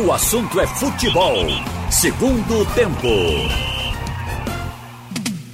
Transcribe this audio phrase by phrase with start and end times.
[0.00, 1.34] O assunto é futebol.
[1.90, 3.08] Segundo tempo.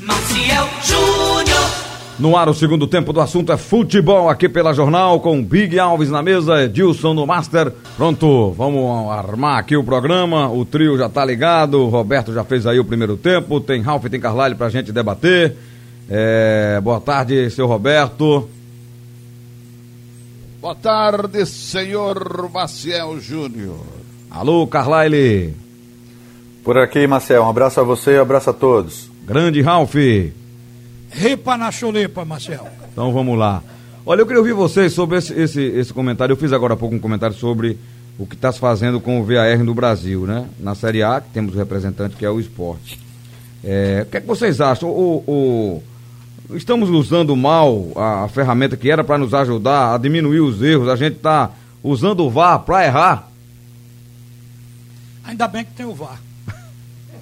[0.03, 1.71] Maciel Júnior.
[2.19, 6.11] No ar, o segundo tempo do assunto é futebol aqui pela Jornal, com Big Alves
[6.11, 7.73] na mesa, Edilson no Master.
[7.97, 10.51] Pronto, vamos armar aqui o programa.
[10.51, 14.05] O trio já tá ligado, o Roberto já fez aí o primeiro tempo, tem Ralf
[14.05, 15.57] e tem Carlyle pra gente debater.
[16.07, 18.47] É, boa tarde, seu Roberto.
[20.61, 24.04] Boa tarde, senhor Maciel Júnior.
[24.35, 25.55] Alô, Carlyle.
[26.65, 27.45] Por aqui, Marcel.
[27.45, 29.09] Um abraço a você e um abraço a todos.
[29.25, 29.95] Grande Ralf.
[31.09, 32.67] Ripa na chulipa, Marcel.
[32.91, 33.63] Então vamos lá.
[34.05, 36.33] Olha, eu queria ouvir vocês sobre esse, esse, esse comentário.
[36.33, 37.79] Eu fiz agora há pouco um comentário sobre
[38.19, 40.49] o que está se fazendo com o VAR no Brasil, né?
[40.59, 42.99] Na Série A, que temos o representante que é o esporte.
[43.63, 44.89] É, o que é que vocês acham?
[44.89, 45.83] O, o,
[46.57, 50.89] estamos usando mal a, a ferramenta que era para nos ajudar a diminuir os erros.
[50.89, 51.53] A gente está
[51.85, 53.34] usando o VAR para errar.
[55.25, 56.21] Ainda bem que tem o VAR.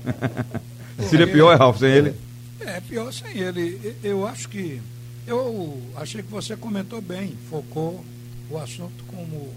[1.08, 2.14] Seria pior, Ralf, sem ele?
[2.60, 3.96] É, pior sem ele.
[4.02, 4.80] Eu acho que.
[5.26, 8.04] Eu achei que você comentou bem, focou
[8.50, 9.52] o assunto como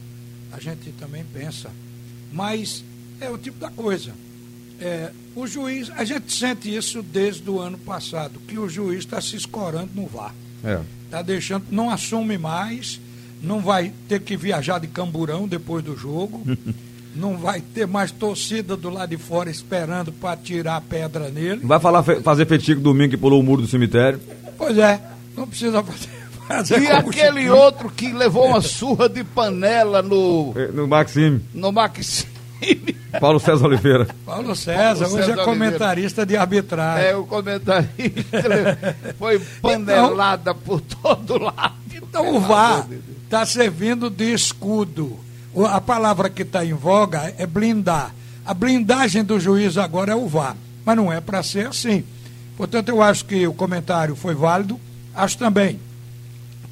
[0.51, 1.71] a gente também pensa.
[2.31, 2.83] Mas
[3.19, 4.13] é o tipo da coisa.
[4.79, 9.21] É, o juiz, a gente sente isso desde o ano passado, que o juiz está
[9.21, 10.33] se escorando no VAR.
[10.63, 10.81] É.
[11.05, 12.99] Está deixando, não assume mais,
[13.41, 16.43] não vai ter que viajar de camburão depois do jogo,
[17.15, 21.61] não vai ter mais torcida do lado de fora esperando para tirar a pedra nele.
[21.63, 24.19] Vai falar, fazer fetiche domingo que pulou o muro do cemitério.
[24.57, 24.99] Pois é,
[25.35, 26.09] não precisa fazer.
[26.47, 31.71] fazer E aquele outro que levou uma surra de panela no, Eh, No Maxime, no
[31.71, 32.35] Maxime.
[33.19, 34.07] Paulo César Oliveira.
[34.25, 37.05] Paulo César, Paulo hoje César é comentarista de arbitragem.
[37.09, 37.89] É, o comentarista
[39.17, 41.75] foi panelada por todo lado.
[41.93, 42.87] Então o VAR
[43.23, 45.19] está servindo de escudo.
[45.63, 48.13] A palavra que está em voga é blindar.
[48.45, 50.57] A blindagem do juiz agora é o VAR.
[50.83, 52.03] Mas não é para ser assim.
[52.57, 54.79] Portanto, eu acho que o comentário foi válido.
[55.15, 55.79] Acho também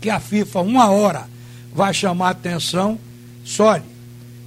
[0.02, 1.28] que a FIFA, uma hora,
[1.74, 3.00] vai chamar atenção.
[3.46, 3.84] Só olhe,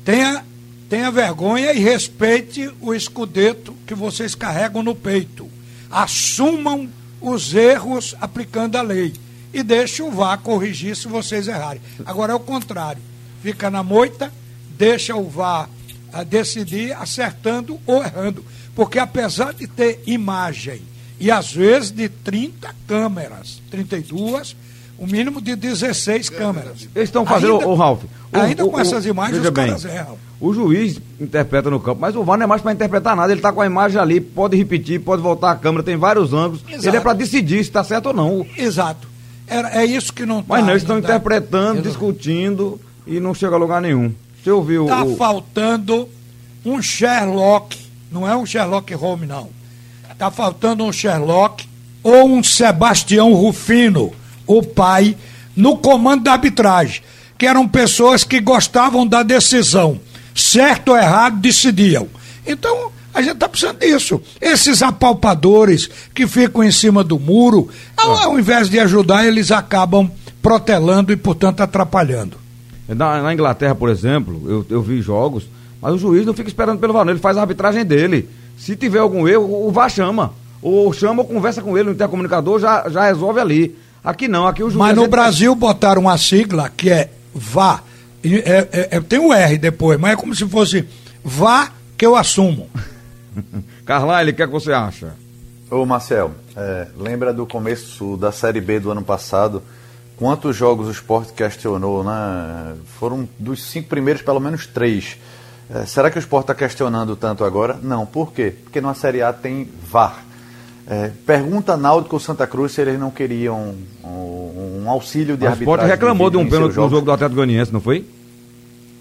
[0.05, 0.45] tenha,
[0.89, 5.51] tenha vergonha e respeite o escudeto que vocês carregam no peito.
[5.91, 6.89] Assumam
[7.21, 9.15] os erros aplicando a lei.
[9.53, 11.81] E deixe o VAR corrigir se vocês errarem.
[12.05, 13.01] Agora é o contrário.
[13.47, 14.33] Fica na moita,
[14.77, 15.69] deixa o VAR
[16.13, 18.45] a decidir acertando ou errando.
[18.75, 20.83] Porque apesar de ter imagem
[21.21, 24.57] e às vezes de 30 câmeras, 32,
[24.99, 26.89] o mínimo de 16 câmeras.
[26.93, 28.03] Eles estão fazendo, Ainda- ô Ralf.
[28.03, 30.19] o- ainda o- com o- essas imagens os bem, caras erram.
[30.41, 33.31] O juiz interpreta no campo, mas o VAR não é mais para interpretar nada.
[33.33, 36.63] Ele está com a imagem ali, pode repetir, pode voltar a câmera, tem vários ângulos.
[36.69, 36.89] Exato.
[36.89, 38.45] Ele é para decidir se está certo ou não.
[38.59, 39.07] Exato.
[39.47, 40.55] Era, é isso que não está.
[40.55, 44.13] Mas não, eles estão interpretando, discutindo e não chega a lugar nenhum.
[44.43, 45.17] Você ouviu Está o.
[45.17, 46.09] faltando
[46.65, 47.79] um Sherlock,
[48.11, 49.49] não é um Sherlock Holmes, não.
[50.11, 51.69] Está faltando um Sherlock
[52.03, 54.13] ou um Sebastião Rufino,
[54.47, 55.17] o pai,
[55.55, 57.03] no comando da arbitragem,
[57.37, 60.01] que eram pessoas que gostavam da decisão.
[60.35, 62.09] Certo ou errado, decidiam.
[62.47, 64.21] Então, a gente está precisando disso.
[64.41, 70.11] Esses apalpadores que ficam em cima do muro, ao, ao invés de ajudar, eles acabam
[70.43, 72.46] protelando e, portanto, atrapalhando.
[72.89, 75.49] Na, na Inglaterra, por exemplo, eu, eu vi jogos,
[75.83, 78.29] mas o juiz não fica esperando pelo VAR, não, ele faz a arbitragem dele.
[78.57, 80.33] Se tiver algum erro, o VAR chama.
[80.63, 83.77] Ou chama ou conversa com ele no intercomunicador, já, já resolve ali.
[84.03, 84.77] Aqui não, aqui o juiz.
[84.79, 87.83] Mas a no gente- Brasil botaram uma sigla que é vá.
[88.25, 90.85] E é- é- é- tem o R depois, mas é como se fosse
[91.25, 92.69] vá que eu assumo.
[93.85, 95.15] Carlyle, o que é que você acha?
[95.71, 99.63] Ô Marcel, é, lembra do começo da Série B do ano passado?
[100.17, 102.75] Quantos jogos o esporte questionou, né?
[102.99, 105.19] Foram dos cinco primeiros, pelo menos três.
[105.69, 107.79] É, será que o esporte está questionando tanto agora?
[107.83, 108.07] Não.
[108.07, 108.55] Por quê?
[108.65, 110.25] Porque na Série A tem VAR.
[110.89, 115.49] É, pergunta Náutico ou Santa Cruz se eles não queriam um, um auxílio de o
[115.49, 115.75] arbitragem.
[115.75, 118.07] Sport reclamou de um pênalti no jogo do Atlético Goianiense, não foi?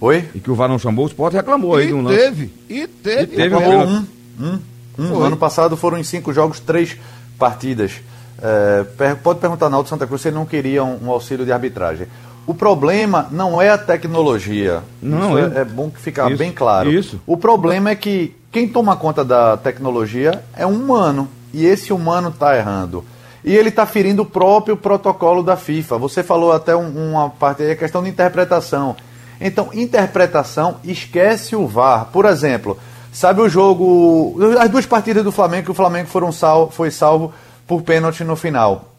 [0.01, 0.27] Oi?
[0.33, 2.17] E que o VAR não chamou, o Sport reclamou aí E de um lance.
[2.17, 3.33] teve, e teve.
[3.33, 4.05] E teve um um.
[4.39, 4.59] Um.
[4.97, 6.97] No ano passado foram em cinco jogos, três
[7.37, 7.93] partidas.
[8.41, 8.85] É,
[9.23, 12.07] pode perguntar na Alto Santa Cruz se ele não queria um, um auxílio de arbitragem.
[12.47, 14.81] O problema não é a tecnologia.
[15.01, 16.91] Não, é- é, é bom que ficar Isso, bem claro.
[16.91, 17.19] isso.
[17.25, 21.27] O problema é que quem toma conta da tecnologia é um humano.
[21.53, 23.03] E esse humano está errando.
[23.43, 25.97] E ele está ferindo o próprio protocolo da FIFA.
[25.97, 28.95] Você falou até um- uma parte aí, a questão de interpretação.
[29.39, 32.05] Então, interpretação, esquece o VAR.
[32.11, 32.77] Por exemplo,
[33.11, 34.37] sabe o jogo.
[34.59, 37.33] As duas partidas do Flamengo, que o Flamengo foram sal, foi salvo
[37.67, 38.91] por pênalti no final.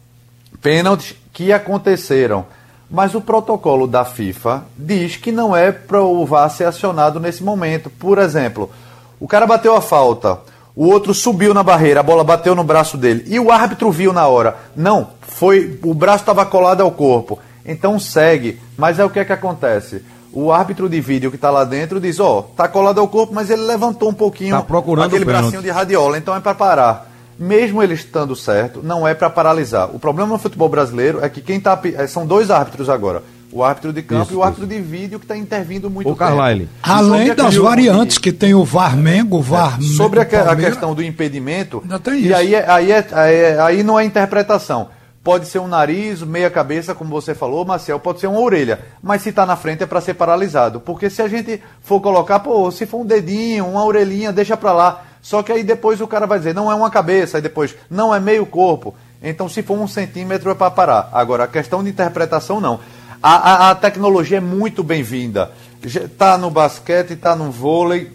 [0.61, 2.45] Pênaltis que aconteceram.
[2.89, 7.43] Mas o protocolo da FIFA diz que não é para o VAR ser acionado nesse
[7.43, 7.89] momento.
[7.89, 8.71] Por exemplo,
[9.19, 10.39] o cara bateu a falta,
[10.73, 14.13] o outro subiu na barreira, a bola bateu no braço dele e o árbitro viu
[14.13, 14.55] na hora.
[14.73, 17.39] Não, foi o braço estava colado ao corpo.
[17.65, 18.57] Então segue.
[18.77, 20.01] Mas é o que é que acontece?
[20.31, 23.33] O árbitro de vídeo que está lá dentro diz, ó, oh, tá colado ao corpo,
[23.33, 27.16] mas ele levantou um pouquinho tá procurando aquele bracinho de radiola, então é para parar
[27.39, 29.93] mesmo ele estando certo, não é para paralisar.
[29.95, 31.79] O problema no futebol brasileiro é que quem tá.
[32.07, 33.23] São dois árbitros agora.
[33.51, 34.73] O árbitro de campo isso, e o árbitro isso.
[34.73, 36.67] de vídeo que está intervindo muito o Carlyle.
[36.83, 41.01] Além das variantes que tem o VAR-Mengo, o VAR é, Sobre a, a, questão do
[41.01, 41.81] impedimento,
[42.19, 44.89] e aí, é, aí, é, aí, é, aí não é interpretação.
[45.23, 48.79] Pode ser um nariz, meia cabeça, como você falou, Marcel, pode ser uma orelha.
[49.01, 50.79] Mas se está na frente é para ser paralisado.
[50.79, 54.71] Porque se a gente for colocar, pô, se for um dedinho, uma orelhinha, deixa para
[54.71, 55.03] lá.
[55.27, 58.15] Só que aí depois o cara vai dizer, não é uma cabeça, aí depois, não
[58.15, 58.95] é meio corpo.
[59.21, 61.09] Então, se for um centímetro, é para parar.
[61.11, 62.79] Agora, a questão de interpretação, não.
[63.21, 65.51] A, a, a tecnologia é muito bem-vinda.
[65.83, 68.09] Está no basquete, está no vôlei,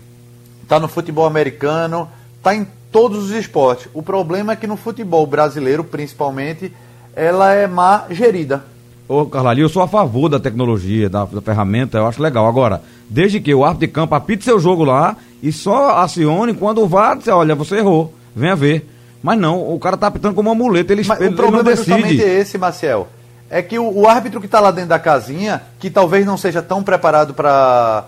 [0.62, 3.88] está no futebol americano, está em todos os esportes.
[3.92, 6.72] O problema é que no futebol brasileiro, principalmente,
[7.14, 8.64] ela é má gerida.
[9.06, 12.48] Ô, Carlalho, eu sou a favor da tecnologia, da, da, ferramenta, eu acho legal.
[12.48, 16.82] Agora, desde que o árbitro de campo apite seu jogo lá e só acione quando
[16.82, 18.88] o VAR disser, olha, você errou, venha ver.
[19.22, 21.64] Mas não, o cara tá apitando como uma muleta, ele, Mas ele, o problema ele
[21.64, 23.08] não é justamente esse, Marcel.
[23.50, 26.62] É que o, o árbitro que está lá dentro da casinha, que talvez não seja
[26.62, 28.04] tão preparado para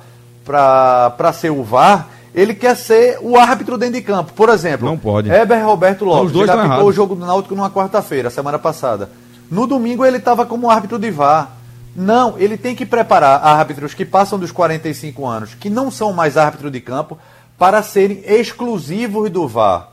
[1.32, 4.32] ser o VAR, ele quer ser o árbitro dentro de campo.
[4.32, 5.30] Por exemplo, não pode.
[5.30, 9.10] Heber Roberto Lopes, ele apitou o jogo do Náutico numa quarta-feira, semana passada.
[9.50, 11.50] No domingo ele estava como árbitro de VAR.
[11.94, 16.36] Não, ele tem que preparar árbitros que passam dos 45 anos, que não são mais
[16.36, 17.18] árbitro de campo,
[17.56, 19.90] para serem exclusivos do VAR.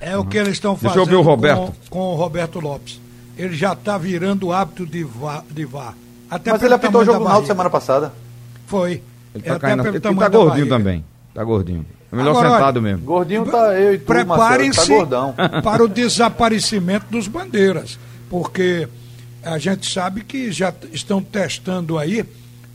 [0.00, 1.74] É o que eles estão fazendo Deixa eu ver o Roberto.
[1.88, 3.00] Com, com o Roberto Lopes.
[3.36, 5.44] Ele já está virando hábito de VAR.
[5.50, 5.94] De VAR.
[6.30, 8.12] Até Mas ele apitou o jogo na semana passada.
[8.66, 9.02] Foi.
[9.34, 11.04] Ele está caindo, ele tá gordinho também.
[11.28, 11.86] Está gordinho.
[12.12, 13.04] É melhor Agora, sentado mesmo.
[13.04, 17.98] Gordinho tá eu e tu, Preparem-se tá para o desaparecimento dos bandeiras.
[18.28, 18.88] Porque
[19.42, 22.24] a gente sabe que já estão testando aí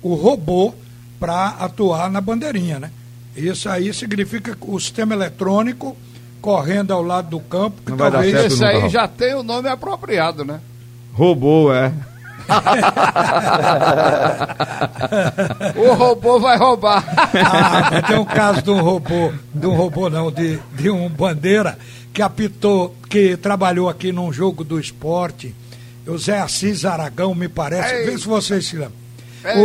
[0.02, 0.74] o robô
[1.20, 2.92] para atuar na bandeirinha, né?
[3.36, 5.96] Isso aí significa o sistema eletrônico
[6.42, 7.82] correndo ao lado do campo.
[7.84, 8.32] Que Não talvez...
[8.32, 10.60] vai dar certo Esse aí já tem o nome apropriado, né?
[11.14, 11.92] Robô, é.
[15.76, 17.04] o robô vai roubar.
[17.34, 21.78] ah, tem um caso de um robô, de um robô não, de, de um bandeira
[22.14, 25.56] que apitou, que trabalhou aqui num jogo do esporte.
[26.08, 27.94] O Zé Assis Aragão, me parece.
[27.94, 28.06] Ei.
[28.06, 29.06] Vê se vocês se lembram.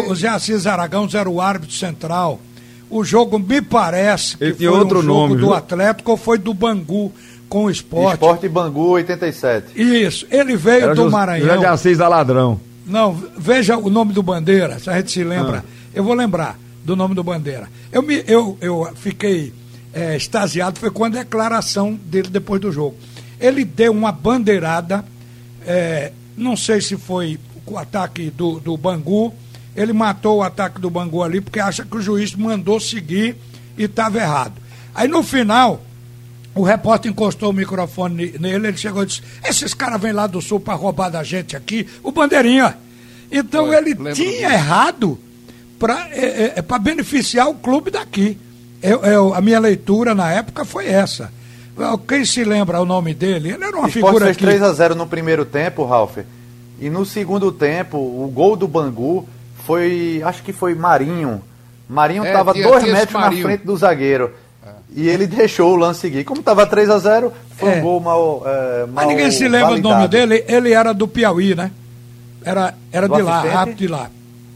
[0.08, 2.40] O, o Zé Assis Aragão era o árbitro central.
[2.88, 5.54] O jogo me parece que Ele foi outro um jogo nome, do viu?
[5.54, 7.12] Atlético ou foi do Bangu
[7.48, 8.14] com o esporte.
[8.14, 9.80] Esporte Bangu 87.
[9.80, 10.26] Isso.
[10.30, 11.46] Ele veio era do Maranhão.
[11.46, 12.60] José de Assis da Ladrão.
[12.86, 15.64] Não, veja o nome do Bandeira, se a gente se lembra.
[15.66, 15.70] Ah.
[15.94, 17.68] Eu vou lembrar do nome do Bandeira.
[17.92, 19.52] Eu, me, eu, eu fiquei
[19.92, 22.96] é, extasiado, foi com a declaração dele depois do jogo.
[23.38, 25.04] Ele deu uma bandeirada,
[25.66, 29.32] é, não sei se foi o ataque do, do Bangu,
[29.76, 33.36] ele matou o ataque do Bangu ali porque acha que o juiz mandou seguir
[33.78, 34.54] e estava errado.
[34.94, 35.80] Aí no final,
[36.54, 40.40] o repórter encostou o microfone nele, ele chegou e disse: Esses caras vêm lá do
[40.40, 42.76] sul para roubar da gente aqui, o Bandeirinha.
[43.30, 45.18] Então ele tinha errado
[45.78, 48.36] para é, é, é beneficiar o clube daqui.
[48.82, 51.32] Eu, eu, a minha leitura na época foi essa.
[52.06, 53.52] Quem se lembra o nome dele?
[53.52, 56.18] Ele era uma Esporte figura fez 3 a 0 no primeiro tempo, Ralf.
[56.80, 59.28] E no segundo tempo, o gol do Bangu
[59.64, 61.42] foi, acho que foi Marinho.
[61.88, 63.42] Marinho estava é, dois metros Marinho.
[63.42, 64.32] na frente do zagueiro.
[64.94, 66.24] E ele deixou o lance seguir.
[66.24, 67.76] Como estava 3 a 0 foi é.
[67.76, 69.82] um gol mal, é, mal Mas ninguém se lembra validado.
[69.82, 70.44] do nome dele.
[70.48, 71.70] Ele era do Piauí, né?
[72.44, 74.10] Era, era de lá, rápido de lá.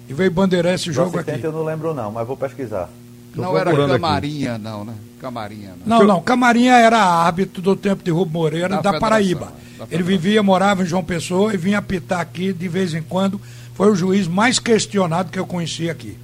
[0.08, 1.40] E veio bandeirar esse jogo aqui.
[1.42, 2.88] eu não lembro não, mas vou pesquisar.
[3.34, 4.62] Tô não era Camarinha, aqui.
[4.62, 4.94] não, né?
[5.24, 5.98] Camarinha, não.
[6.00, 6.22] Não, não.
[6.22, 9.54] Camarinha era árbitro do tempo de Rubem Moreira, da, da Paraíba.
[9.78, 13.40] Da ele vivia, morava em João Pessoa e vinha apitar aqui de vez em quando.
[13.72, 16.18] Foi o juiz mais questionado que eu conheci aqui.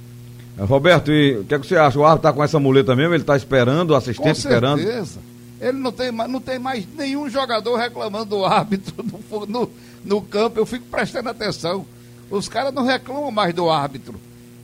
[0.55, 1.97] Roberto, e o que, é que você acha?
[1.97, 3.15] O árbitro está com essa muleta mesmo?
[3.15, 4.79] Ele está esperando, o assistente com esperando?
[4.79, 5.19] certeza.
[5.59, 9.71] Ele não tem, não tem mais nenhum jogador reclamando do árbitro no, no,
[10.05, 10.59] no campo.
[10.59, 11.87] Eu fico prestando atenção.
[12.29, 14.19] Os caras não reclamam mais do árbitro.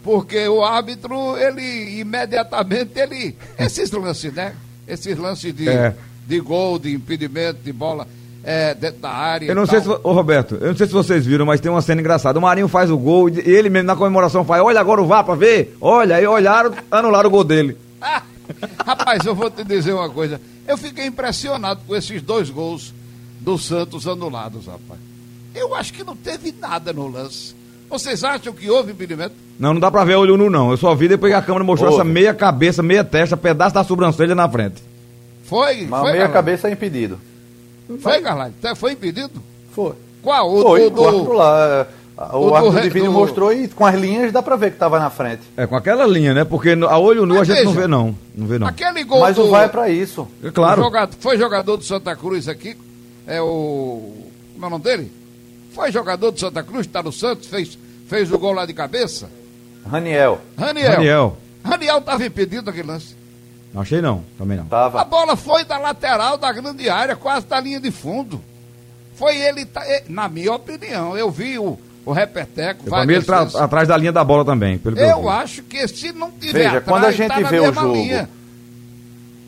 [0.07, 3.35] Porque o árbitro, ele imediatamente, ele.
[3.59, 4.55] Esses lances, né?
[4.87, 5.93] Esses lances de, é.
[6.25, 8.07] de gol, de impedimento, de bola
[8.41, 9.47] é, dentro da área.
[9.47, 11.81] Eu não sei se, ô Roberto, eu não sei se vocês viram, mas tem uma
[11.81, 12.39] cena engraçada.
[12.39, 15.25] O Marinho faz o gol e ele mesmo na comemoração faz, olha agora o VAR
[15.25, 15.75] pra ver.
[15.81, 17.77] Olha, aí olharam, anularam o gol dele.
[18.87, 20.39] Rapaz, eu vou te dizer uma coisa.
[20.65, 22.93] Eu fiquei impressionado com esses dois gols
[23.41, 25.01] do Santos anulados, rapaz.
[25.53, 27.56] Eu acho que não teve nada no lance.
[27.89, 29.33] Vocês acham que houve impedimento?
[29.59, 30.71] Não, não dá pra ver olho nu, não.
[30.71, 32.01] Eu só vi depois que a câmera mostrou Houve.
[32.01, 34.83] essa meia cabeça, meia testa, pedaço da sobrancelha na frente.
[35.45, 35.87] Foi?
[35.87, 36.33] Mas foi, meia Carlyle?
[36.33, 37.19] cabeça é impedido.
[38.01, 38.53] Foi, Carlyle?
[38.61, 39.41] Tá- Foi impedido?
[39.71, 39.93] Foi.
[40.21, 40.53] Qual?
[40.53, 41.31] O, Foi, o o do...
[41.33, 41.87] lá.
[42.19, 44.57] é, O, o do árbitro de vídeo do- mostrou e com as linhas dá pra
[44.57, 45.43] ver que tava na frente.
[45.55, 46.43] É, com aquela linha, né?
[46.43, 48.15] Porque a olho nu Mas a gente não veja, vê, não.
[48.35, 48.67] Não vê, não.
[48.67, 49.43] Aquele gol Mas do...
[49.45, 50.27] o VAR é pra isso.
[50.43, 50.81] É claro.
[50.81, 52.75] Jogador- foi jogador do Santa Cruz aqui,
[53.25, 54.11] é o.
[54.55, 55.11] Como é o nome dele?
[55.77, 59.29] Foi jogador do Santa Cruz, tá no Santos, fez, fez o gol lá de cabeça.
[59.87, 60.91] Raniel, Raniel.
[60.93, 61.37] Daniel.
[61.63, 63.15] Raniel estava impedido naquele lance.
[63.71, 64.65] Não achei não, também não.
[64.65, 65.03] A tava.
[65.03, 68.41] bola foi da lateral da grande área, quase da linha de fundo.
[69.13, 72.89] Foi ele, tá- eh, na minha opinião, eu vi o, o repeteco.
[72.89, 73.29] Tá vezes.
[73.55, 76.85] atrás da linha da bola também, pelo eu, acho que se não tiver Veja, atrás,
[76.85, 78.27] quando a gente tá na vê o jogo, linha.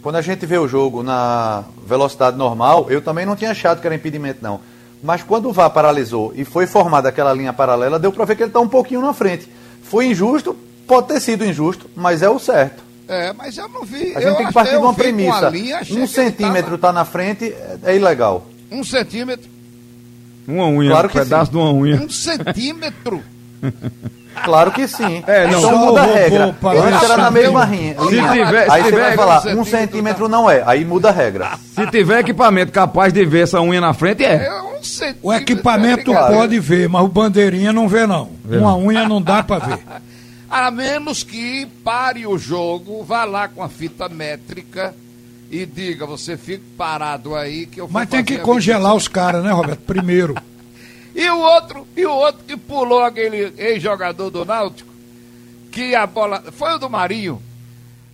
[0.04, 3.88] Quando a gente vê o jogo na velocidade normal, eu também não tinha achado que
[3.88, 4.60] era impedimento, não.
[5.02, 8.44] Mas quando o VAR paralisou e foi formada aquela linha paralela, deu pra ver que
[8.44, 9.48] ele tá um pouquinho na frente.
[9.84, 12.84] Foi injusto, pode ter sido injusto, mas é o certo.
[13.08, 14.16] É, mas eu não vi.
[14.16, 15.50] A eu gente tem que partir de eu uma premissa.
[15.50, 18.46] linha, um centímetro tava- tá na frente, é, é ilegal.
[18.72, 19.50] Um centímetro.
[20.48, 21.52] Uma unha, Claro um pedaço sim.
[21.52, 21.96] de uma unha.
[22.02, 23.24] Um centímetro.
[24.44, 25.24] Claro que sim.
[25.28, 25.60] É, não.
[25.60, 26.46] Então Só muda a regra.
[26.46, 27.96] robô para Antes era na mesma linha.
[28.00, 30.64] Se tiver- aí se você vai falar, um centímetro centímetro não é.
[30.66, 31.52] Aí muda a regra.
[31.76, 34.46] Se tiver equipamento capaz de ver essa unha na frente, é.
[34.46, 35.20] É um centímetro.
[35.24, 36.34] O equipamento tá ligado?
[36.34, 38.30] pode ver, mas o bandeirinha não vê, não.
[38.46, 39.80] Uma unha não dá pra ver.
[40.50, 44.96] A menos que pare o jogo, vá lá com a fita métrica
[45.52, 49.44] e diga, você fica parado aí que eu vou Mas tem que congelar os caras,
[49.44, 49.82] né, Roberto?
[49.82, 50.36] Primeiro.
[51.20, 54.90] E o outro, e o outro que pulou aquele ex-jogador do Náutico,
[55.70, 56.42] que a bola.
[56.54, 57.42] Foi o do Marinho.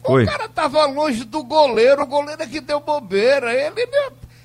[0.03, 3.53] O cara tava longe do goleiro, o goleiro é que deu bobeira.
[3.53, 3.87] Ele,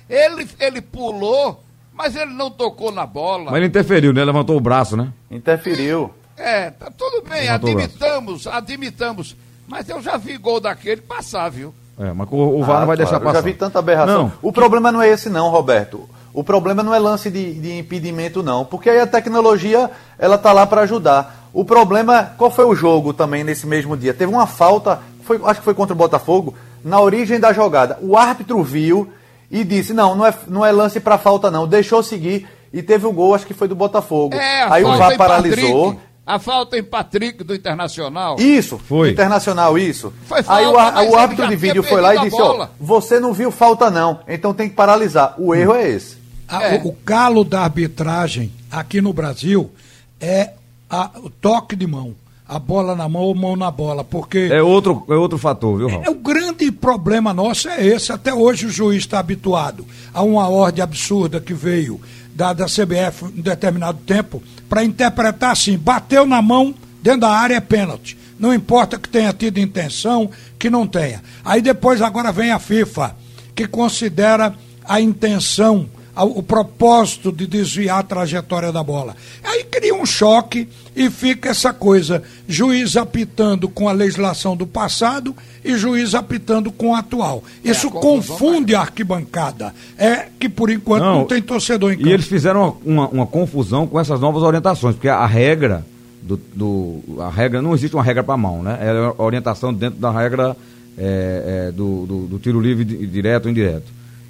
[0.07, 3.45] ele, ele pulou, mas ele não tocou na bola.
[3.45, 4.23] Mas ele interferiu, né?
[4.23, 5.11] Levantou o braço, né?
[5.29, 6.11] Interferiu.
[6.37, 9.35] É, tá tudo bem, Levantou admitamos, admitamos.
[9.67, 11.73] Mas eu já vi gol daquele passar, viu?
[11.99, 13.33] É, mas o, o VAR Ah, não vai claro, deixar Eu passar.
[13.39, 14.23] já vi tanta aberração.
[14.23, 14.33] Não.
[14.41, 16.07] O problema não é esse não, Roberto.
[16.33, 20.51] O problema não é lance de, de impedimento não, porque aí a tecnologia ela tá
[20.53, 21.49] lá para ajudar.
[21.53, 24.13] O problema, qual foi o jogo também nesse mesmo dia?
[24.13, 27.97] Teve uma falta, foi, acho que foi contra o Botafogo, na origem da jogada.
[28.01, 29.11] O árbitro viu
[29.51, 31.67] e disse: "Não, não é, não é lance para falta não".
[31.67, 34.33] Deixou seguir e teve o gol, acho que foi do Botafogo.
[34.35, 35.85] É, a aí o falta VAR em paralisou.
[35.87, 38.37] Patrick, a falta em Patrick do Internacional.
[38.39, 39.09] Isso, Foi.
[39.09, 40.13] Internacional, isso.
[40.25, 42.41] Foi Aí falta, o, ar- mas o árbitro de vídeo foi lá e a disse:
[42.41, 42.71] ó, bola.
[42.79, 45.35] você não viu falta não, então tem que paralisar.
[45.37, 46.20] O erro é esse.
[46.51, 46.81] A- É.
[46.83, 49.71] o, o calo da arbitragem aqui no Brasil
[50.19, 50.51] é
[50.89, 52.13] a- o toque de mão.
[52.47, 54.03] A bola na mão ou mão na bola.
[54.03, 56.03] Porque É outro, é outro fator, viu, Raul?
[56.03, 58.11] É, o grande problema nosso é esse.
[58.11, 62.01] Até hoje o juiz está habituado a uma ordem absurda que veio
[62.35, 67.55] da, da CBF em determinado tempo para interpretar assim: bateu na mão dentro da área
[67.55, 68.17] é pênalti.
[68.37, 70.29] Não importa que tenha tido intenção,
[70.59, 71.23] que não tenha.
[71.45, 73.15] Aí depois agora vem a FIFA,
[73.55, 74.53] que considera
[74.83, 79.15] a intenção, o propósito de desviar a trajetória da bola.
[79.43, 85.35] Aí cria um choque e fica essa coisa: juiz apitando com a legislação do passado
[85.63, 87.43] e juiz apitando com a atual.
[87.63, 89.73] Isso a confusão confunde a arquibancada.
[89.97, 92.09] É que por enquanto não, Não, tem torcedor em campo.
[92.09, 95.85] E eles fizeram uma, uma- uma confusão com essas novas orientações, porque a regra
[96.21, 98.77] do, do- a regra não existe uma regra para mão, né?
[98.81, 100.55] É a orientação dentro da regra
[100.97, 103.85] é, é, do, do- do tiro livre di- direto ou indireto.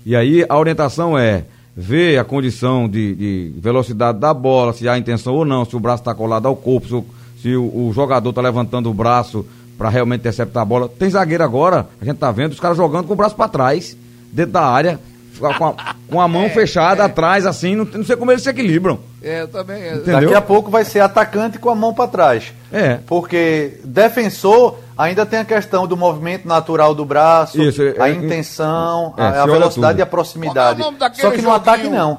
[0.05, 1.43] E aí a orientação é
[1.75, 5.79] ver a condição de, de velocidade da bola, se há intenção ou não, se o
[5.79, 7.05] braço está colado ao corpo, se o,
[7.41, 9.45] se o- o jogador está levantando o braço
[9.77, 10.89] para realmente interceptar a bola.
[10.89, 13.97] Tem zagueiro agora, a gente tá vendo os caras jogando com o braço para trás,
[14.31, 14.99] dentro da área,
[15.39, 18.99] com a, com a mão fechada atrás, assim, não, não sei como eles se equilibram.
[19.23, 19.81] É, também.
[19.81, 19.95] é.
[19.95, 20.21] Entendeu?
[20.21, 22.53] Daqui a pouco vai ser atacante com a mão para trás.
[22.71, 22.99] É.
[23.07, 28.13] Porque defensor ainda tem a questão do movimento natural do braço, Isso, é- a é-
[28.13, 30.00] intenção, é, a, se a velocidade tudo.
[30.00, 30.81] e a proximidade.
[30.81, 32.00] É Só que no ataque joguinho?
[32.01, 32.17] não.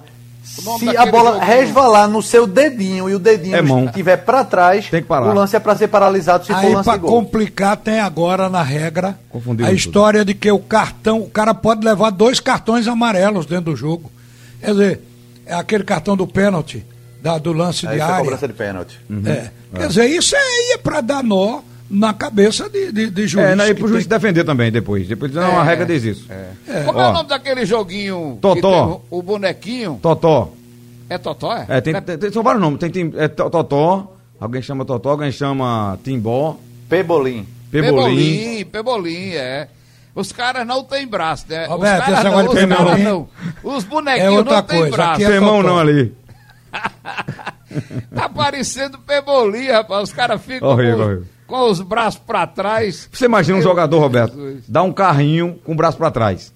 [0.59, 1.47] O nome Se a bola joguinho?
[1.47, 5.31] resvalar no seu dedinho e o dedinho É estiver para trás, Tem que parar.
[5.31, 7.11] o lance é para ser paralisado se for Aí, lance para de gol.
[7.11, 9.79] complicar, tem agora na regra Confundiram a tudo.
[9.79, 14.11] história de que o cartão, o cara pode levar dois cartões amarelos dentro do jogo.
[14.61, 15.01] Quer dizer,
[15.47, 16.85] é aquele cartão do pênalti,
[17.23, 18.25] da, do lance É de isso é área.
[18.25, 19.01] cobrança de pênalti.
[19.25, 19.51] É.
[19.75, 21.61] Quer dizer, isso aí é para dar nó
[21.93, 23.47] na cabeça de, de, de juiz.
[23.47, 25.07] É, né, e pro juiz se tem- defender também depois.
[25.07, 26.27] Depois não, a regra diz isso.
[26.87, 27.11] Como é Ó.
[27.11, 28.39] o nome daquele joguinho?
[28.41, 28.55] Totó.
[28.55, 28.73] que tem
[29.11, 29.99] o, o bonequinho?
[30.01, 30.53] Totó.
[31.11, 31.67] É Totó, é?
[31.69, 32.81] É, tem, tem- tem- são vários nomes.
[32.81, 36.57] Tem, tem é, to- Totó, alguém chama Totó, alguém chama Timbó,
[36.89, 37.47] Pebolim.
[37.71, 38.17] Pebolim.
[38.17, 39.69] Pebolim, Pebolim, é.
[40.15, 41.67] Os caras não têm braço, né?
[41.67, 43.29] Roberto, os caras não, os caras pebolim não.
[43.63, 45.13] Os é bonequinhos outra não têm braço.
[45.13, 45.69] Aqui é Tem mão Totó.
[45.69, 46.15] não ali.
[48.15, 50.05] tá parecendo pebolim, rapaz.
[50.05, 51.27] Os caras ficam Horrível, horrível.
[51.53, 53.11] Com os braços pra trás.
[53.13, 54.65] Você imagina um jogador, Deus Roberto, Jesus.
[54.67, 56.51] dá um carrinho com o braço pra trás.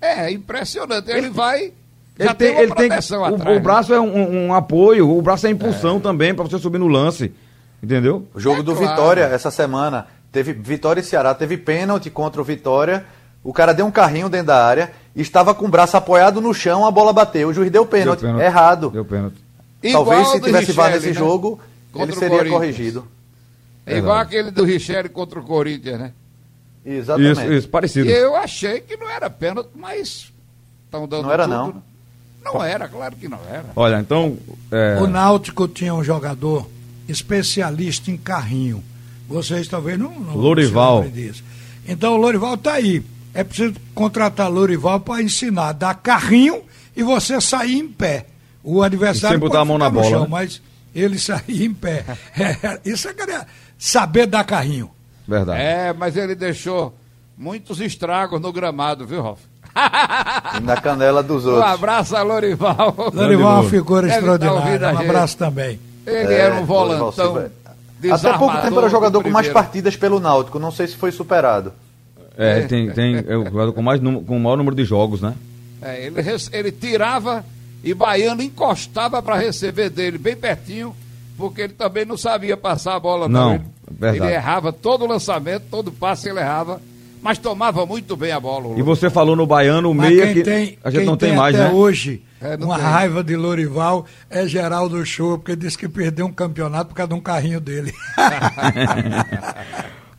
[0.00, 1.10] É, impressionante.
[1.10, 1.64] Ele, vai.
[1.64, 1.72] Ele
[2.18, 3.50] Já tem, tem, uma ele tem proteção o, atrás.
[3.50, 3.58] o né?
[3.58, 7.34] braço é um, um apoio, o braço é impulsão também pra você subir no lance.
[7.82, 8.26] Entendeu?
[8.32, 8.88] O jogo É do claro.
[8.88, 13.04] Vitória essa semana teve Vitória e Ceará, teve pênalti contra o Vitória.
[13.42, 16.86] O cara deu um carrinho dentro da área, estava com o braço apoiado no chão,
[16.86, 17.50] a bola bateu.
[17.50, 18.20] O juiz deu pênalti.
[18.20, 18.46] Deu pênalti.
[18.46, 18.88] Errado.
[18.88, 19.36] Deu pênalti.
[19.82, 21.12] Igual Talvez se do tivesse VAR nesse né?
[21.12, 21.60] jogo,
[21.92, 23.06] Contra ele seria corrigido.
[23.86, 26.12] É igual aquele do Richelli contra o Corinthians, né?
[26.84, 27.40] Exatamente.
[27.40, 28.08] Isso, isso, parecido.
[28.08, 30.32] E eu achei que não era pênalti, mas
[30.84, 31.66] estão dando Não era, tudo, não.
[31.68, 31.74] né?
[32.44, 33.64] Não era, claro que não era.
[33.74, 34.36] Olha, então.
[34.70, 36.68] é, O Náutico tinha um jogador
[37.08, 38.84] especialista em carrinho.
[39.26, 40.34] Vocês talvez não, não
[41.10, 41.42] disso.
[41.86, 43.02] Então o Lourival está aí.
[43.32, 46.62] É preciso contratar Lourival para ensinar, dar carrinho
[46.94, 48.26] e você sair em pé.
[48.62, 50.28] O adversário sem botar pode a mão na bola, chão, né?
[50.30, 50.62] mas
[50.94, 52.04] ele sair em pé.
[52.38, 53.14] É, isso é
[53.84, 54.90] saber dar carrinho.
[55.26, 55.60] Verdade.
[55.60, 56.94] É, mas ele deixou
[57.36, 59.40] muitos estragos no gramado, viu, Ralf?
[60.56, 61.70] E na canela dos Um outros.
[61.70, 62.94] abraço a Lorival.
[63.12, 64.98] Lourival é uma figura Deve tá ouvindo extraordinária.
[64.98, 65.80] Um abraço também.
[66.06, 67.50] Ele É, era um Lorival volantão.
[68.10, 70.58] Até pouco tempo era jogador com mais partidas pelo Náutico.
[70.58, 71.72] Não sei se foi superado.
[72.36, 75.34] É, tem, tem é o jogador com, mais, com o maior número de jogos, né?
[75.80, 76.14] É, ele,
[76.52, 77.44] ele tirava
[77.82, 80.94] e Baiano encostava para receber dele bem pertinho,
[81.36, 83.28] porque ele também não sabia passar a bola.
[83.28, 83.64] Não, Não, Ele,
[83.98, 84.24] verdade.
[84.24, 86.80] ele errava todo o lançamento, todo passe ele errava,
[87.22, 88.78] mas tomava muito bem a bola.
[88.78, 91.54] E você falou no Baiano, o meia que tem, a gente não tem, tem mais,
[91.54, 91.74] até né?
[91.74, 92.84] hoje É, uma tem.
[92.84, 97.14] raiva de Lorival é Geraldo Show, porque disse que perdeu um campeonato por causa de
[97.14, 97.92] um carrinho dele.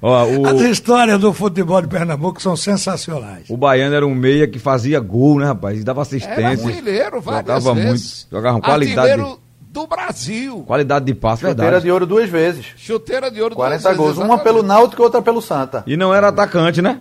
[0.02, 3.50] Ó, o, As histórias do futebol de Pernambuco são sensacionais.
[3.50, 5.80] o Baiano era um meia que fazia gol, né, rapaz?
[5.80, 6.68] E dava Era assistência.
[6.70, 8.28] artilheiro várias Jogava vezes.
[8.30, 8.36] muito.
[8.38, 9.40] Jogava com qualidade, Artilheiro
[9.76, 10.64] do Brasil.
[10.66, 11.84] qualidade de passe, Chuteira verdade.
[11.86, 12.66] de ouro duas vezes.
[12.78, 13.56] Chuteira de ouro.
[13.56, 14.08] 40 duas gols.
[14.10, 14.44] vezes, Uma exatamente.
[14.56, 15.84] pelo Náutico e outra pelo Santa.
[15.86, 17.00] E não era atacante, né?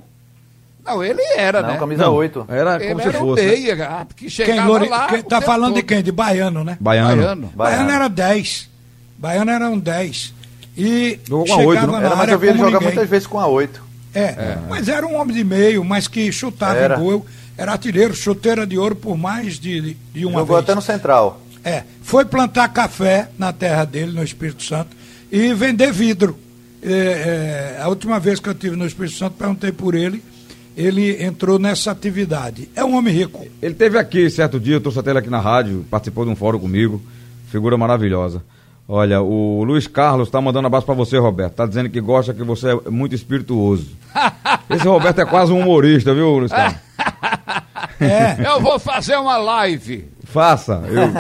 [0.85, 1.79] Não, ele era, Não, né?
[1.79, 2.45] camisa Não, 8.
[2.47, 3.43] Era Ele como se era o fosse.
[3.43, 3.53] né?
[3.53, 5.07] meia, gato, que Quem, chegava Lori, lá.
[5.07, 5.89] quem- tá falando de todo.
[5.89, 6.03] quem?
[6.03, 6.77] De Baiano, né?
[6.79, 7.09] Baiano.
[7.17, 7.53] Baiano.
[7.55, 7.91] Baiano, Baiano.
[7.91, 8.69] era 10.
[9.17, 10.35] Baiano era um 10.
[10.77, 11.93] E Jogou com a chegava oito, não?
[11.93, 12.95] na Era, mas área eu vi ele como jogar ninguém.
[12.97, 13.83] muitas vezes com a 8.
[14.15, 16.97] É, mas era um homem de meio, mas que chutava Era.
[16.97, 17.25] em gol.
[17.57, 20.65] Era artilheiro, chuteira de ouro por mais de, de uma Jogou vez.
[20.65, 21.41] até no Central.
[21.65, 24.95] É, foi plantar café na terra dele, no Espírito Santo,
[25.33, 26.39] e vender vidro.
[26.83, 30.23] É, é, a última vez que eu estive no Espírito Santo, perguntei por ele,
[30.77, 32.69] ele entrou nessa atividade.
[32.77, 33.47] É um homem rico.
[33.63, 36.37] Ele teve aqui certo dia, eu trouxe até ele aqui na rádio, participou de um
[36.37, 37.01] fórum comigo.
[37.51, 38.43] Figura maravilhosa.
[38.87, 41.55] Olha, o Luiz Carlos tá mandando abraço pra você, Roberto.
[41.55, 43.87] Tá dizendo que gosta que você é muito espirituoso.
[44.69, 46.77] Esse Roberto é quase um humorista, viu, Luiz Carlos?
[48.01, 50.14] É, Eu vou fazer uma live.
[50.35, 50.83] Faça.
[50.89, 51.09] Eu...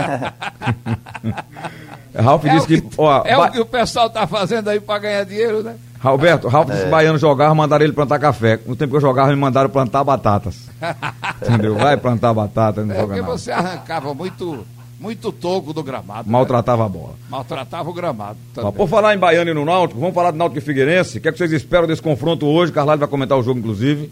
[2.23, 2.89] Ralf É, disse que, que.
[2.99, 5.77] Ó, é ba- o que o pessoal tá fazendo aí para ganhar dinheiro, né?
[6.01, 6.73] Roberto, Ralf É.
[6.73, 8.59] disse que baiano jogava, mandaram ele plantar café.
[8.67, 10.69] No tempo que eu jogava, me mandaram plantar batatas.
[11.43, 11.75] Entendeu?
[11.77, 13.39] Vai plantar batata, não É joga porque nada.
[13.39, 14.67] você arrancava muito,
[15.01, 16.29] muito toco do gramado.
[16.29, 16.33] né?
[16.33, 17.15] Maltratava a bola.
[17.31, 18.37] Maltratava o gramado.
[18.55, 18.73] Também.
[18.73, 21.19] por falar em Baiano e no Náutico, vamos falar do Náutico e Figueirense.
[21.19, 22.71] O que, é que vocês esperam desse confronto hoje?
[22.71, 24.11] Carvalho vai comentar o jogo, inclusive.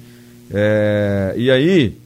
[0.50, 1.98] É, e aí,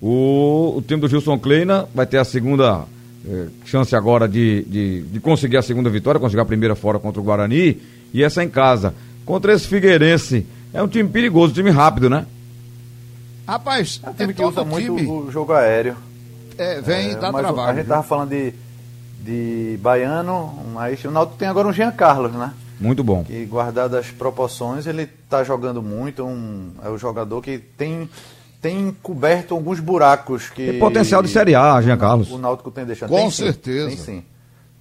[0.00, 2.84] o, o time do Gilson Kleina vai ter a segunda
[3.26, 7.20] é, chance agora de, de, de conseguir a segunda vitória, conseguir a primeira fora contra
[7.20, 7.80] o Guarani,
[8.12, 8.94] e essa em casa.
[9.24, 12.26] Contra esse Figueirense, é um time perigoso, um time rápido, né?
[13.46, 15.96] Rapaz, É um é time que todo usa muito time o jogo aéreo.
[16.56, 17.60] é, vem É, o- trabalho.
[17.60, 17.88] A gente viu?
[17.94, 18.52] tava falando de,
[19.22, 22.52] de Baiano, mas o Náutico tem agora um Jean Carlos, né?
[22.80, 23.22] Muito bom.
[23.24, 28.08] Que guardado as proporções, ele tá jogando muito, um, é o jogador que tem,
[28.64, 30.70] tem coberto alguns buracos que...
[30.70, 32.30] Tem potencial de Série A, Jean Carlos.
[32.30, 33.10] O Náutico tem deixando.
[33.10, 33.88] Com Tem sim, certeza.
[33.88, 34.24] Tem sim.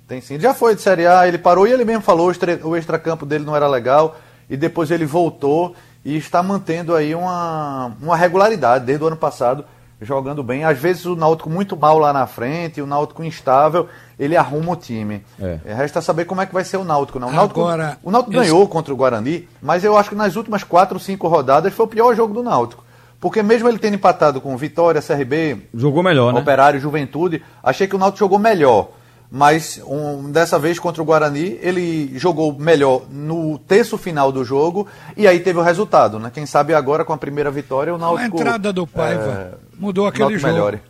[0.08, 0.40] Tem sim.
[0.40, 3.26] Já foi de Série A, ele parou e ele mesmo falou, o, extra, o extracampo
[3.26, 4.16] dele não era legal,
[4.50, 9.66] e depois ele voltou e está mantendo aí uma, uma regularidade desde o ano passado,
[10.02, 10.64] jogando bem.
[10.64, 14.76] Às vezes o Náutico muito mal lá na frente, o Náutico instável, ele arruma o
[14.78, 15.26] time.
[15.38, 15.60] É.
[15.74, 17.20] Resta saber como é que vai ser o Náutico.
[17.20, 17.28] Não.
[17.28, 20.38] O Náutico, Agora, o Náutico esse- ganhou contra o Guarani, mas eu acho que nas
[20.38, 22.83] últimas quatro, cinco rodadas foi o pior jogo do Náutico.
[23.24, 26.42] Porque mesmo ele tendo empatado com Vitória, CRB, Jogou melhor, né?
[26.42, 27.42] Operário, Juventude.
[27.64, 28.90] Achei que o Náutico jogou melhor.
[29.32, 34.90] Mas um, dessa vez contra o Guarani, ele jogou melhor no terço final do jogo
[35.16, 36.30] e aí teve o resultado, né?
[36.34, 40.24] Quem sabe agora com a primeira vitória o a Náutico entrada do Paiva mudou aquele
[40.24, 40.54] Náutico jogo.
[40.54, 40.82] melhore.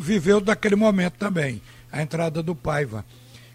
[0.00, 1.60] Viveu daquele momento também,
[1.92, 3.04] a entrada do Paiva,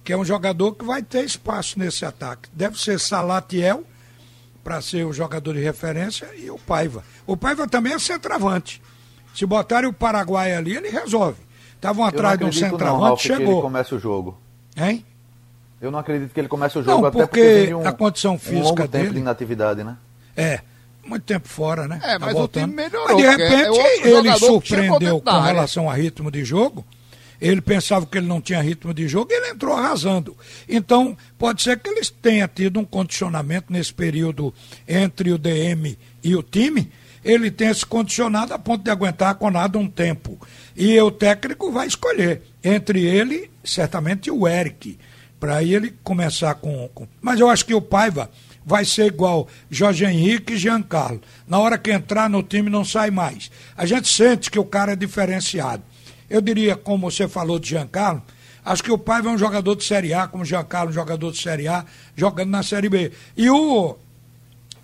[0.04, 2.48] que é um jogador que vai ter espaço nesse ataque.
[2.54, 3.84] Deve ser Salatiel,
[4.68, 7.02] para ser o jogador de referência, e o Paiva.
[7.26, 8.82] O Paiva também é centroavante.
[9.34, 11.38] Se botarem o Paraguai ali, ele resolve.
[11.74, 13.62] Estavam atrás de um não, centroavante, Ralf, que ele chegou.
[13.62, 14.38] começa o jogo.
[14.76, 15.06] Hein?
[15.80, 18.34] Eu não acredito que ele comece o jogo Não, até porque porque, um, a condição
[18.34, 19.96] um física longo tempo dele- de inatividade, né?
[20.36, 20.60] É,
[21.06, 22.02] muito tempo fora, né?
[22.04, 22.64] É, Tá mas o voltando.
[22.66, 25.46] time melhorou, Mas de porque é repente outro ele chegou surpreendeu com área.
[25.54, 26.86] relação a ritmo de jogo.
[27.40, 30.36] Ele pensava que ele não tinha ritmo de jogo e ele entrou arrasando.
[30.68, 34.54] Então, pode ser que eles tenham tido um condicionamento nesse período
[34.88, 36.92] entre o DM e o time.
[37.24, 40.40] Ele tenha se condicionado a ponto de aguentar a conada um tempo.
[40.76, 44.98] E o técnico vai escolher entre ele, certamente, o Eric.
[45.40, 47.08] Para ele começar com, com.
[47.22, 48.32] Mas eu acho que o Paiva
[48.66, 51.22] vai ser igual Jorge Henrique e Giancarlo.
[51.48, 53.50] Na hora que entrar no time não sai mais.
[53.78, 55.84] A gente sente que o cara é diferenciado.
[56.30, 58.22] Eu diria, como você falou de Giancarlo,
[58.66, 61.32] acho que o Paiva é um jogador de Série A, como o Giancarlo, um jogador
[61.32, 61.86] de Série A,
[62.16, 63.12] jogando na Série B.
[63.36, 63.96] E o,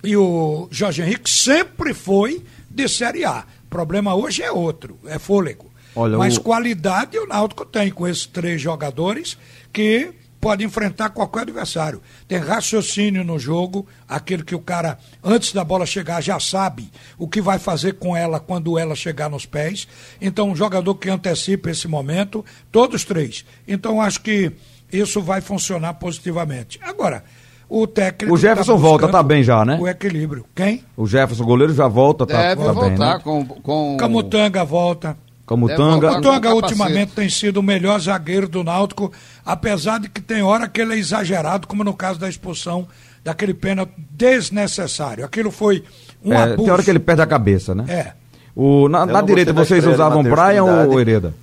[0.04, 3.44] e o Jorge Henrique sempre foi de Série A.
[3.66, 5.72] O problema hoje é outro, é fôlego.
[5.96, 9.38] Olha, Mas o- qualidade o Náutico tem com esses três jogadores
[9.72, 10.12] que
[10.44, 12.02] pode enfrentar qualquer adversário.
[12.28, 17.30] Tem raciocínio no jogo, aquele que o cara, antes da bola chegar, já sabe o
[17.30, 19.88] que vai fazer com ela quando ela chegar nos pés.
[20.22, 23.46] Então, um jogador que antecipa esse momento, todos três.
[23.66, 24.52] Então, acho que
[24.92, 26.78] isso vai funcionar positivamente.
[26.84, 27.24] Agora,
[27.70, 28.36] o técnico.
[28.36, 29.78] O Jefferson tá volta, tá bem já, né?
[29.80, 30.46] O equilíbrio.
[30.54, 30.84] Quem?
[30.98, 33.20] O Jefferson, goleiro, já volta, tá, Deve tá voltar bem, né?
[33.24, 33.98] com, com.
[33.98, 35.18] Camutanga volta.
[35.46, 36.22] Camutanga.
[36.22, 39.12] Com ultimamente tem sido o melhor zagueiro do Náutico,
[39.46, 42.88] apesar de que tem hora que ele é exagerado, como no caso da expulsão
[43.24, 45.24] daquele pênalti desnecessário.
[45.26, 45.84] Aquilo foi
[46.24, 46.64] um É, abuso.
[46.64, 47.86] tem hora que ele perde a cabeça, né?
[47.88, 48.14] É.
[48.56, 50.90] O, na na direita vocês usavam Matheus Brian Trindade.
[50.90, 51.34] ou Hereda?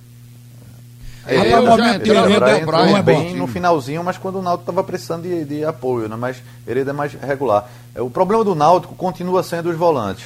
[1.27, 5.23] De no Hereda Brian é é bem no finalzinho, mas quando o Náutico estava precisando
[5.23, 6.15] de, de apoio, né?
[6.17, 6.37] mas
[6.67, 7.69] Hereda é mais regular.
[7.93, 10.25] É, O problema do Náutico continua sendo os volantes.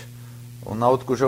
[0.65, 1.27] O Náutico já,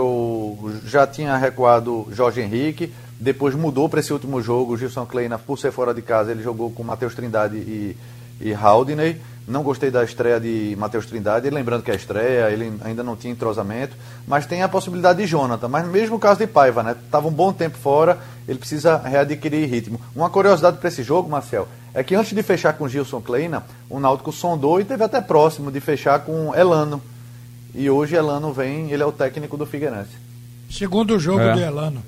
[0.84, 4.74] já tinha recuado Jorge Henrique, depois mudou para esse último jogo.
[4.74, 7.98] O Gilson Kleina, por ser fora de casa, ele jogou com Matheus Trindade e,
[8.42, 9.22] e Haldney.
[9.48, 13.32] Não gostei da estreia de Matheus Trindade, lembrando que a estreia, ele ainda não tinha
[13.32, 13.96] entrosamento,
[14.28, 15.70] mas tem a possibilidade de Jonathan.
[15.70, 16.96] Mas mesmo o caso de Paiva, né?
[17.10, 20.02] Tava um bom tempo fora, ele precisa readquirir ritmo.
[20.14, 24.02] Uma curiosidade para esse jogo, Marcel, é que antes de fechar com Gilson Kleina, o
[24.02, 27.02] Náutico sondou e teve até próximo de fechar com Elano.
[27.78, 30.10] E hoje Elano vem, ele é o técnico do Figueirense.
[30.70, 31.54] Segundo jogo É.
[31.54, 32.02] de Elano.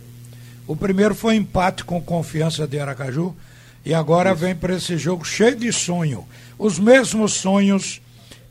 [0.67, 3.35] O primeiro foi empate com confiança de Aracaju.
[3.85, 6.25] E agora vem para esse jogo cheio de sonho.
[6.57, 8.01] Os mesmos sonhos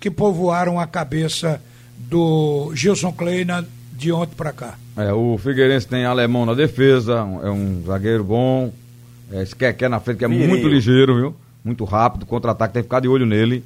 [0.00, 1.61] que povoaram a cabeça
[1.98, 4.74] do Gilson Kleina de ontem para cá.
[4.96, 8.72] É, o Figueirense tem alemão na defesa, é um zagueiro bom.
[9.33, 11.35] É, esse Keké na frente, que é muito ligeiro, viu?
[11.64, 13.62] Muito rápido, contra-ataque, tem que ficar de olho nele.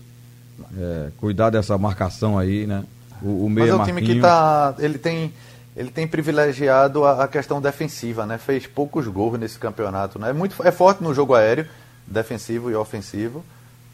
[0.77, 2.83] É, cuidar dessa marcação aí, né?
[3.23, 4.75] O, o Mas é um time que tá.
[4.79, 5.33] Ele tem.
[5.75, 8.37] Ele tem privilegiado a, a questão defensiva, né?
[8.37, 10.29] Fez poucos gols nesse campeonato, né?
[10.29, 11.67] É, muito, é forte no jogo aéreo,
[12.07, 13.43] defensivo e ofensivo,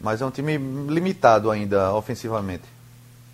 [0.01, 0.57] mas é um time
[0.89, 2.63] limitado ainda ofensivamente.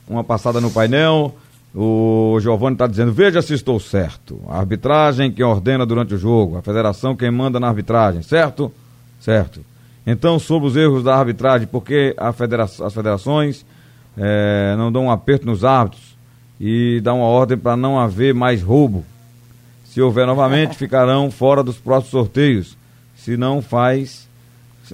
[0.08, 1.36] Uma passada no painel.
[1.74, 4.40] O Giovanni está dizendo: veja se estou certo.
[4.48, 8.72] A arbitragem quem ordena durante o jogo, a federação quem manda na arbitragem, certo?
[9.20, 9.66] Certo.
[10.06, 13.66] Então, sobre os erros da arbitragem, porque a federa as federações
[14.18, 16.16] eh, não dão um aperto nos árbitros
[16.60, 19.04] e dão uma ordem para não haver mais roubo.
[19.86, 22.78] Se houver novamente, ficarão fora dos próximos sorteios.
[23.16, 24.28] Se não faz,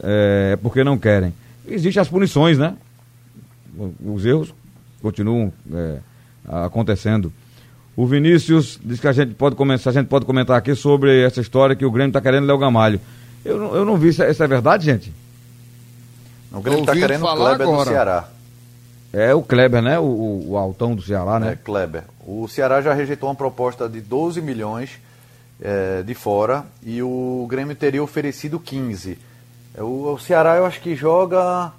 [0.02, 1.34] é porque não querem.
[1.68, 2.76] Existem as punições, né?
[4.06, 4.54] os erros
[5.02, 5.98] continuam é,
[6.48, 7.32] acontecendo.
[7.96, 11.42] O Vinícius diz que a gente pode começar, a gente pode comentar aqui sobre essa
[11.42, 13.00] história que o Grêmio está querendo Léo Gamalho.
[13.44, 15.12] Eu, não- eu não vi, isso é, isso é verdade, gente?
[16.52, 17.90] O Grêmio está querendo o Kleber do agora.
[17.90, 18.30] Ceará.
[19.14, 20.00] É o Kleber, né?
[20.00, 21.52] O, o, altão do Ceará, né?
[21.52, 21.60] né?
[21.64, 22.04] Kleber.
[22.26, 25.00] O Ceará já rejeitou uma proposta de 12 milhões
[25.62, 29.20] eh, de fora e o Grêmio teria oferecido 15.
[29.76, 31.72] É, O, o Ceará eu acho que joga.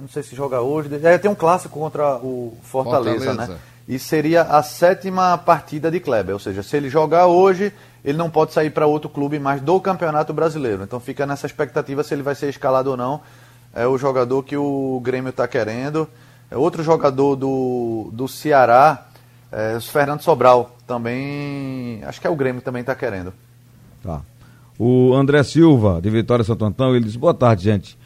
[0.00, 0.88] Não sei se joga hoje.
[1.02, 3.52] É, tem um clássico contra o Fortaleza, Fortaleza.
[3.52, 3.58] né?
[3.88, 6.34] E seria a sétima partida de Kleber.
[6.34, 7.72] Ou seja, se ele jogar hoje,
[8.04, 10.82] ele não pode sair para outro clube mais do Campeonato Brasileiro.
[10.82, 13.22] Então fica nessa expectativa se ele vai ser escalado ou não.
[13.74, 16.08] É o jogador que o Grêmio está querendo.
[16.50, 19.06] É outro jogador do, do Ceará,
[19.52, 22.02] é, o Fernando Sobral, também.
[22.04, 23.32] Acho que é o Grêmio também está querendo.
[24.02, 24.22] Tá.
[24.78, 27.98] O André Silva, de Vitória Santo Antão, ele diz: Boa tarde, gente.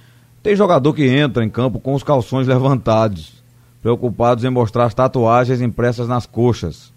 [0.43, 3.43] Tem jogador que entra em campo com os calções levantados,
[3.81, 6.93] preocupados em mostrar as tatuagens impressas nas coxas.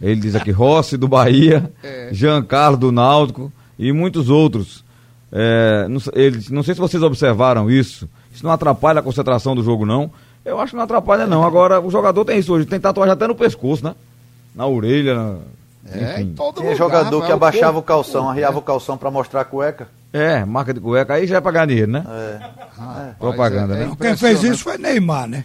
[0.00, 1.72] Ele diz aqui: Rossi do Bahia,
[2.12, 4.84] Giancarlo do Náutico e muitos outros.
[5.32, 8.08] É, não, ele não sei se vocês observaram isso.
[8.32, 10.10] Isso não atrapalha a concentração do jogo, não.
[10.44, 11.42] Eu acho que não atrapalha, não.
[11.44, 13.94] Agora, o jogador tem isso hoje, tem tatuagem até no pescoço, né?
[14.54, 15.38] Na orelha, na-
[15.90, 18.58] É, em todo Tinha lugar, jogador que abaixava corpo, o calção, arriava é.
[18.58, 19.86] o calção pra mostrar a cueca.
[20.12, 22.04] É, marca de cueca, aí já é pra ganhar dinheiro, né?
[22.08, 23.12] É.
[23.18, 23.96] Propaganda, né?
[24.00, 25.44] Quem fez isso foi Neymar, né?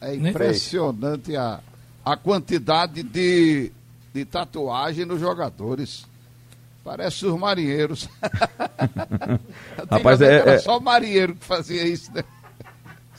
[0.00, 1.60] É impressionante a,
[2.04, 3.70] a quantidade de,
[4.14, 6.06] de tatuagem nos jogadores.
[6.84, 8.08] Parece os marinheiros.
[9.90, 12.22] Rapaz, é- era é- só marinheiro que fazia isso, né?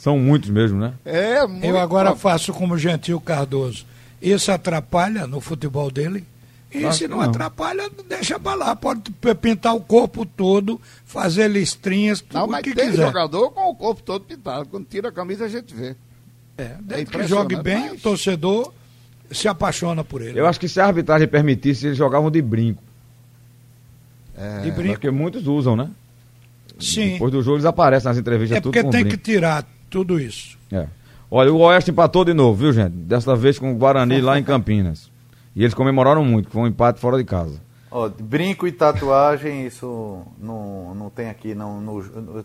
[0.06, 0.94] São muitos mesmo, né?
[1.04, 1.66] É, muito.
[1.66, 3.88] Eu agora faço como Gentil Cardoso.
[4.22, 6.24] Isso atrapalha no futebol dele?
[6.72, 7.24] E Claro se que não, não.
[7.24, 8.76] atrapalha, deixa pra lá.
[8.76, 9.02] Pode
[9.42, 13.08] pintar o corpo todo, fazer listrinhas, tudo Não, o mas que tem quiser.
[13.08, 14.68] jogador com o corpo todo pintado.
[14.70, 15.96] Quando tira a camisa, a gente vê.
[16.56, 18.72] É, desde que impressionante, jogue bem, mas- o torcedor
[19.32, 20.40] se apaixona por ele.
[20.40, 22.84] Eu acho que se a arbitragem permitisse, eles jogavam de brinco.
[24.64, 24.94] De brinco.
[24.94, 25.90] Porque muitos usam, né?
[26.80, 27.14] Sim.
[27.14, 29.24] Depois do jogo eles aparecem nas entrevistas É tudo porque com tem que brinco.
[29.24, 30.58] tirar tudo isso.
[30.72, 30.88] É.
[31.30, 32.92] Olha, o Oeste empatou de novo, viu, gente?
[32.92, 35.10] Dessa vez com o Guarani lá em Campinas.
[35.56, 37.60] E eles comemoraram muito, que foi um empate fora de casa.
[37.90, 41.56] Ó, brinco e tatuagem, isso não, não tem aqui.
[41.56, 42.44] Não, no-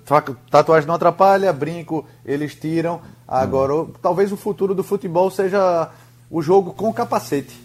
[0.51, 3.01] tatuagem não atrapalha, brinco eles tiram.
[3.27, 5.89] Agora, o- talvez o futuro do futebol seja
[6.31, 7.59] o jogo com capacete.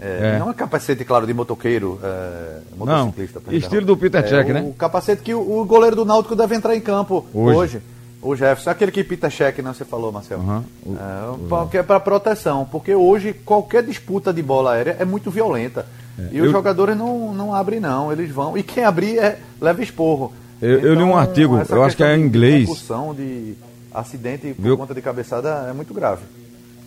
[0.00, 0.38] É, É.
[0.38, 3.40] Não é capacete, claro, de motoqueiro, é, motociclista.
[3.40, 3.58] perdão.
[3.58, 4.60] estilo do Peter É, Cech, o, né?
[4.62, 7.56] O capacete que o, o goleiro do Náutico deve entrar em campo Hoje.
[7.58, 7.82] hoje.
[8.24, 10.64] O Jefferson, aquele que pita cheque, não você falou, Marcelo.
[10.84, 15.30] O- É, que é para proteção, porque hoje qualquer disputa de bola aérea é muito
[15.30, 15.86] violenta.
[16.32, 18.56] e eu- os jogadores não, não abrem, não, eles vão.
[18.56, 20.32] E quem abrir é, leva esporro.
[20.58, 22.66] Então, Eu- eu li um artigo, essa eu acho que é em de inglês.
[22.68, 23.54] concussão, de
[23.92, 24.76] acidente por Viu?
[24.78, 26.22] conta de cabeçada é muito grave.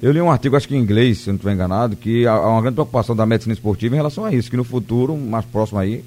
[0.02, 2.32] Eu li um artigo, acho que em inglês, se eu não estiver enganado, que há
[2.34, 5.44] há uma grande preocupação da medicina esportiva em relação a isso, que no futuro, mais
[5.46, 6.04] próximo aí,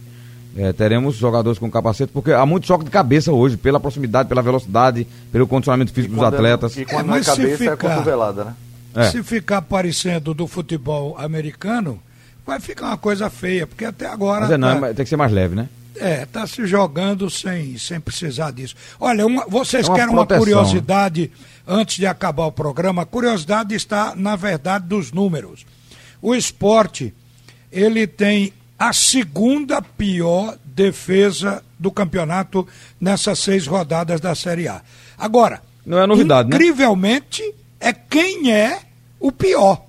[0.57, 4.43] eh, teremos jogadores com capacete, porque há muito choque de cabeça hoje, pela proximidade, pela
[4.43, 6.77] velocidade, pelo condicionamento físico dos é- atletas.
[6.77, 8.55] E quando É, não é mas se cabeça, é ficar- cotovelada, né?
[8.95, 9.11] É.
[9.11, 12.01] Se ficar parecendo do futebol americano,
[12.45, 14.41] vai ficar uma coisa feia, porque até agora.
[14.43, 15.69] Mas é, não, tá- mas tem que ser mais leve, né?
[15.97, 18.75] É, tá se jogando sem, sem precisar disso.
[18.99, 21.31] Olha, uma- vocês É uma querem uma proteção, curiosidade
[21.69, 23.03] antes de acabar o programa?
[23.03, 25.65] A curiosidade está, na verdade, dos números.
[26.23, 27.13] O esporte,
[27.71, 32.67] ele tem a segunda pior defesa do campeonato
[32.99, 34.81] nessas seis rodadas da Série A.
[35.19, 36.57] Agora, Não é novidade, né?
[36.57, 37.43] incrivelmente,
[37.79, 38.81] é quem é
[39.21, 39.83] o pior.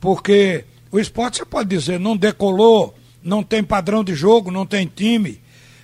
[0.00, 4.90] Porque o esporte, você pode dizer, não decolou, não tem padrão de jogo, não tem
[4.92, 5.40] time.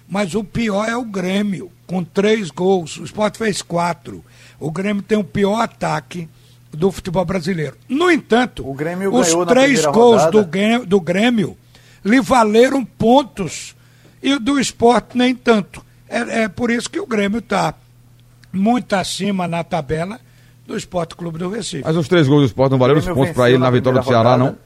[0.09, 2.97] Mas o pior é o Grêmio, com três gols.
[2.97, 4.25] O esporte fez quatro.
[4.59, 6.29] O Grêmio tem o pior ataque
[6.73, 7.77] do futebol brasileiro.
[7.89, 10.31] No entanto, O Grêmio os três gols rodada.
[10.33, 11.57] do Grêmio, do Grêmio
[12.05, 13.75] lhe valeram pontos.
[14.23, 15.85] E o do esporte nem tanto.
[16.09, 17.75] É, é por isso que o Grêmio está
[18.53, 20.19] muito acima na tabela
[20.67, 21.85] do Esporte Clube do Recife.
[21.85, 24.07] Mas os três gols do esporte não valeram os pontos para ele na vitória do
[24.07, 24.51] Ceará, rodada.
[24.51, 24.59] não?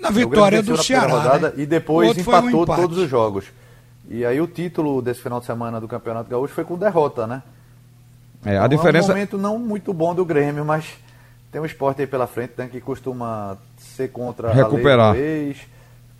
[0.00, 1.12] Na vitória do Ceará.
[1.12, 1.54] rodada né?
[1.58, 2.80] E depois um empatou empate.
[2.80, 3.44] todos os jogos.
[4.08, 7.42] E aí o título desse final de semana do Campeonato Gaúcho foi com derrota, né?
[8.44, 9.08] É, a Então, diferença.
[9.08, 10.84] É um momento não muito bom do Grêmio, mas
[11.52, 15.10] tem um esporte aí pela frente né, que costuma ser contra Recuperar.
[15.10, 15.58] a lei do ex,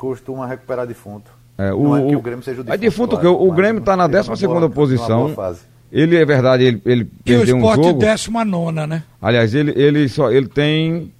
[0.01, 1.31] costuma recuperar defunto.
[1.59, 2.81] É, não é que o Grêmio seja o É defunto.
[2.81, 5.35] defunto claro, que o, o Grêmio está na fica 12 numa segunda boa- numa posição.
[5.93, 7.99] Ele é verdade, ele, ele E o perdeu um Esporte jogo.
[7.99, 9.03] décima nona, né?
[9.21, 11.13] Aliás, ele, ele só ele tem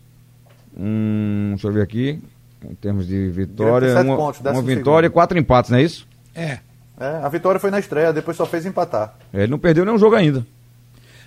[0.79, 2.19] hum, deixa eu ver aqui,
[2.65, 6.07] em termos de vitória, uma, pontos, uma vitória e quatro empates, não é isso?
[6.35, 6.59] É.
[6.99, 9.15] É, a vitória foi na estreia, depois só fez empatar.
[9.33, 10.47] É, Ele não perdeu nenhum jogo ainda.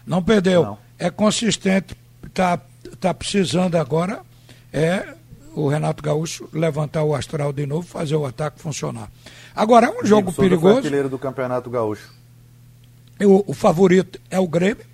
[0.05, 0.63] Não perdeu.
[0.63, 0.77] Não.
[0.99, 1.95] É consistente.
[2.33, 2.59] Tá,
[2.99, 4.19] tá precisando agora
[4.71, 5.03] é
[5.55, 9.09] o Renato Gaúcho levantar o astral de novo, fazer o ataque funcionar.
[9.55, 10.77] Agora, é um jogo foi perigoso.
[10.77, 12.11] artilheiro do Campeonato Gaúcho.
[13.21, 14.85] O, o favorito é o Grêmio,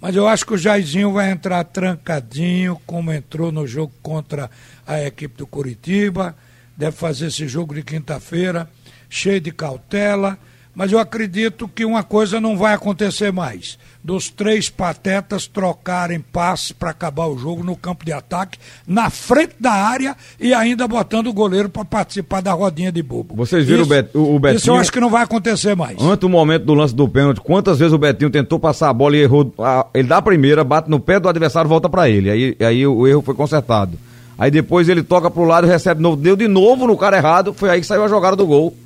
[0.00, 4.50] mas eu acho que o Jairzinho vai entrar trancadinho, como entrou no jogo contra
[4.86, 6.36] a equipe do Curitiba.
[6.76, 8.68] Deve fazer esse jogo de quinta-feira,
[9.08, 10.38] cheio de cautela.
[10.78, 16.70] Mas eu acredito que uma coisa não vai acontecer mais: dos três patetas trocarem passes
[16.70, 21.26] para acabar o jogo no campo de ataque, na frente da área e ainda botando
[21.26, 23.34] o goleiro para participar da rodinha de bobo.
[23.34, 24.76] Vocês viram Isso- o Bet- o- o Isso eu Betinho?
[24.76, 26.00] acho que não vai acontecer mais.
[26.00, 29.16] Antes do momento do lance do pênalti, quantas vezes o Betinho tentou passar a bola
[29.16, 29.52] e errou?
[29.58, 32.30] a- ele dá a primeira, bate no pé do adversário, volta pra ele.
[32.30, 33.98] Aí, aí o erro foi consertado.
[34.38, 37.52] Aí depois ele toca pro lado, recebe de novo, deu de novo no cara errado,
[37.52, 38.76] foi aí que saiu a jogada do gol.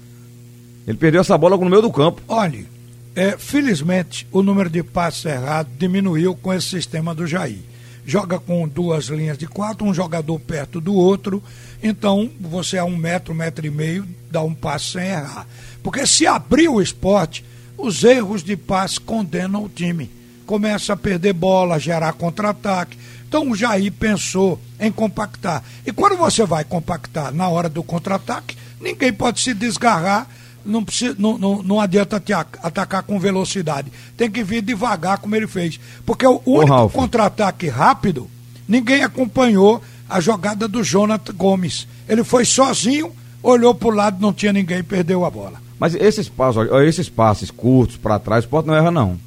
[0.87, 2.23] Ele perdeu essa bola no meio do campo.
[2.27, 2.67] Olhe,
[3.15, 7.59] é, felizmente o número de passes errados diminuiu com esse sistema do Jair.
[8.05, 11.41] Joga com duas linhas de quatro, um jogador perto do outro,
[11.81, 15.47] então você a um metro, um metro e meio, dá um passe sem errar.
[15.85, 17.45] Porque se abrir o esporte,
[17.79, 20.11] os erros de passe condenam o time.
[20.47, 22.99] Começa a perder bola, gerar contra-ataque.
[23.29, 25.63] Então o Jair pensou em compactar.
[25.87, 30.29] E quando você vai compactar na hora do contra-ataque, ninguém pode se desgarrar
[30.65, 33.93] não, precisa, não, não, não adianta te atacar com velocidade.
[34.17, 35.79] Tem que vir devagar, como ele fez.
[36.05, 38.29] Porque o único contra-ataque rápido,
[38.69, 41.87] ninguém acompanhou a jogada do Jonathan Gomes.
[42.09, 45.61] Ele foi sozinho, olhou para o lado, não tinha ninguém, perdeu a bola.
[45.79, 49.19] Mas esses passos, esses passes curtos para trás, o esporte não erra, não.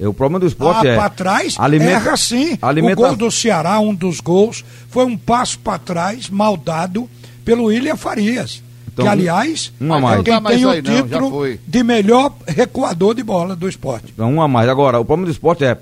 [0.00, 0.96] O problema do esporte ah, é.
[0.96, 2.56] para trás, alimenta, erra sim.
[2.62, 3.00] Alimenta...
[3.00, 7.10] O gol do Ceará, um dos gols, foi um passo para trás, mal dado
[7.44, 8.62] pelo William Farias.
[8.98, 10.22] Então, que, aliás, um a mais.
[10.22, 14.12] quem tem o título não, de melhor recuador de bola do esporte.
[14.12, 14.68] Então, um a mais.
[14.68, 15.78] Agora, o problema do esporte é,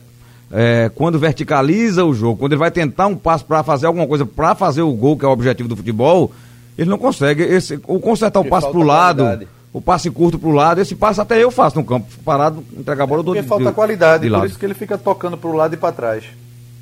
[0.52, 4.26] é quando verticaliza o jogo, quando ele vai tentar um passo para fazer alguma coisa,
[4.26, 6.30] para fazer o gol, que é o objetivo do futebol,
[6.76, 7.42] ele não consegue.
[7.42, 10.94] Esse, o consertar o passo para o lado, o passe curto para o lado, esse
[10.94, 14.28] passe até eu faço no campo, parado, entregar a bola do Porque de, falta qualidade,
[14.28, 16.24] por isso que ele fica tocando para o lado e para trás.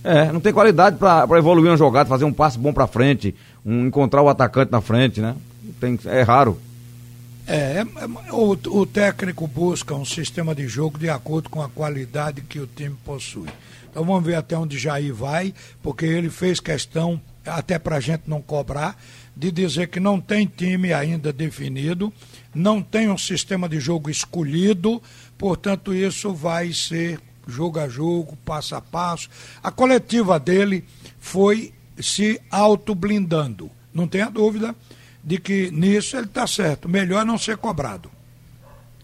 [0.02, 3.86] É, não tem qualidade para evoluir uma jogada, fazer um passe bom para frente, um,
[3.86, 5.34] encontrar o atacante na frente, né?
[5.80, 6.60] Tem, é raro.
[7.46, 12.40] É, é, o, o técnico busca um sistema de jogo de acordo com a qualidade
[12.40, 13.48] que o time possui.
[13.90, 18.22] Então vamos ver até onde Jair vai, porque ele fez questão, até para a gente
[18.26, 18.98] não cobrar,
[19.36, 22.12] de dizer que não tem time ainda definido,
[22.54, 25.02] não tem um sistema de jogo escolhido,
[25.36, 29.28] portanto isso vai ser jogo a jogo, passo a passo.
[29.62, 30.84] A coletiva dele
[31.18, 34.74] foi se auto-blindando, não tenha dúvida
[35.24, 36.88] de que nisso ele está certo.
[36.88, 38.10] Melhor não ser cobrado.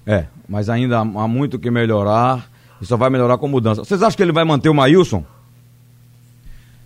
[0.06, 3.84] É, mas ainda há muito que melhorar e só vai melhorar com mudança.
[3.84, 5.24] Vocês acham que ele vai manter o Maílson?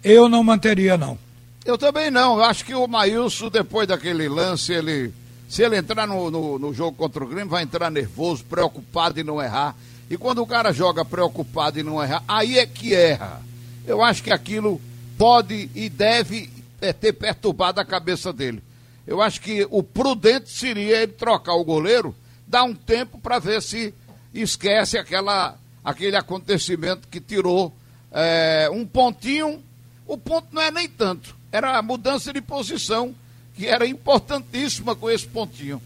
[0.03, 1.19] Eu não manteria, não.
[1.65, 2.37] Eu também não.
[2.37, 5.13] Eu acho que o Maílson, depois daquele lance, ele.
[5.49, 9.25] Se ele entrar no, no, no, jogo contra o Grêmio, vai entrar nervoso, preocupado em
[9.25, 9.75] não errar.
[10.11, 13.41] E quando o cara joga preocupado em não errar, aí é que erra.
[13.87, 14.81] Eu acho que aquilo
[15.17, 18.63] pode e deve é, ter perturbado a cabeça dele.
[19.07, 22.15] Eu acho que o prudente seria ele trocar o goleiro,
[22.47, 23.93] dar um tempo para ver se
[24.33, 27.73] esquece aquela, aquele acontecimento que tirou
[28.11, 29.63] é, um pontinho.
[30.07, 33.15] O ponto não é nem tanto, era a mudança de posição,
[33.55, 35.81] que era importantíssima com esse pontinho.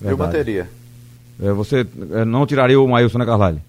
[0.00, 0.12] Verdade.
[0.12, 0.70] Eu bateria.
[1.42, 3.62] É, você é, não tiraria o Maílson, né, Carlalho?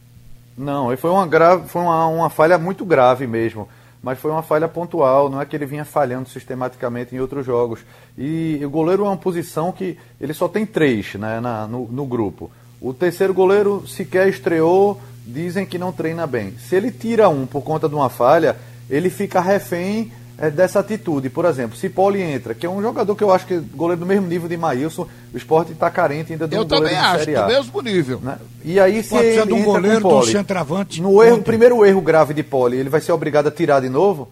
[0.58, 3.68] Não, foi uma grave, foi uma, uma falha muito grave mesmo
[4.02, 7.82] mas foi uma falha pontual, não é que ele vinha falhando sistematicamente em outros jogos.
[8.18, 12.06] E o goleiro é uma posição que ele só tem três né, na, no, no
[12.06, 12.50] grupo.
[12.82, 16.56] O terceiro goleiro sequer estreou, dizem que não treina bem.
[16.58, 18.58] Se ele tira um por conta de uma falha,
[18.90, 20.12] ele fica refém
[20.42, 21.30] é, dessa atitude.
[21.30, 24.00] Por exemplo, se Poli entra, que é um jogador que eu acho que é goleiro
[24.00, 27.00] do mesmo nível de Maílson, o esporte está carente ainda de um eu goleiro também
[27.00, 28.20] acho, do mesmo nível.
[28.22, 28.38] Né?
[28.66, 31.00] E aí se Pode ser de um goleiro, Poli, um centroavante.
[31.00, 34.32] No erro, primeiro erro grave de Poli, ele vai ser obrigado a tirar de novo?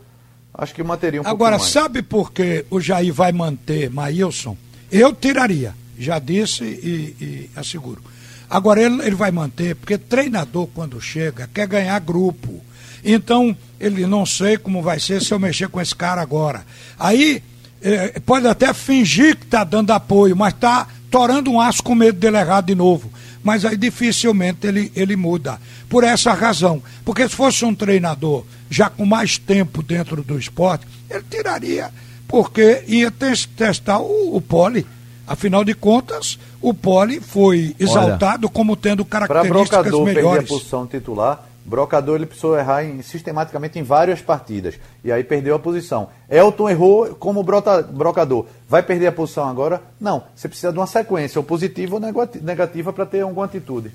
[0.52, 1.72] Acho que manteria um Agora, pouco mais.
[1.72, 4.58] sabe por que o Jair vai manter Maílson?
[4.92, 8.02] Eu tiraria, já disse e, e asseguro.
[8.50, 12.62] Agora, ele, ele vai manter, porque treinador, quando chega, quer ganhar grupo.
[13.04, 16.66] Então, ele não sei como vai ser se eu mexer com esse cara agora.
[16.98, 17.42] Aí,
[17.82, 22.20] é, pode até fingir que está dando apoio, mas está torando um aço com medo
[22.20, 23.12] dele errar de novo.
[23.44, 25.60] Mas aí dificilmente ele, ele muda.
[25.88, 26.84] Por essa razão.
[27.06, 31.90] Porque se fosse um treinador já com mais tempo dentro do esporte, ele tiraria,
[32.28, 34.86] porque ia testar o, o pole.
[35.26, 40.04] Afinal de contas, o pole foi exaltado Olha, como tendo características melhores.
[40.04, 44.76] Para perder a posição titular, Brocador ele precisou errar em, sistematicamente em várias partidas.
[45.04, 46.10] E aí perdeu a posição.
[46.28, 48.48] Elton errou como brota, brocador.
[48.68, 49.80] Vai perder a posição agora?
[50.02, 50.24] Não.
[50.36, 52.02] Você precisa de uma sequência, ou positiva ou
[52.42, 53.92] negativa, para ter alguma atitude.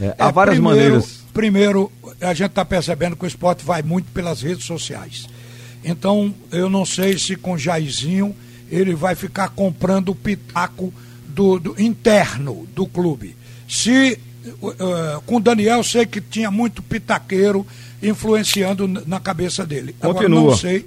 [0.00, 1.24] É, há é, várias primeiro, maneiras.
[1.34, 5.28] Primeiro, a gente está percebendo que o esporte vai muito pelas redes sociais.
[5.84, 8.34] Então, eu não sei se com Jairzinho
[8.70, 10.92] ele vai ficar comprando o pitaco
[11.26, 13.34] do, do interno do clube.
[13.68, 14.20] Se
[15.26, 17.66] com o Daniel, sei que tinha muito pitaqueiro
[18.02, 19.94] influenciando na cabeça dele.
[19.98, 20.10] Continua.
[20.10, 20.86] Agora, não sei,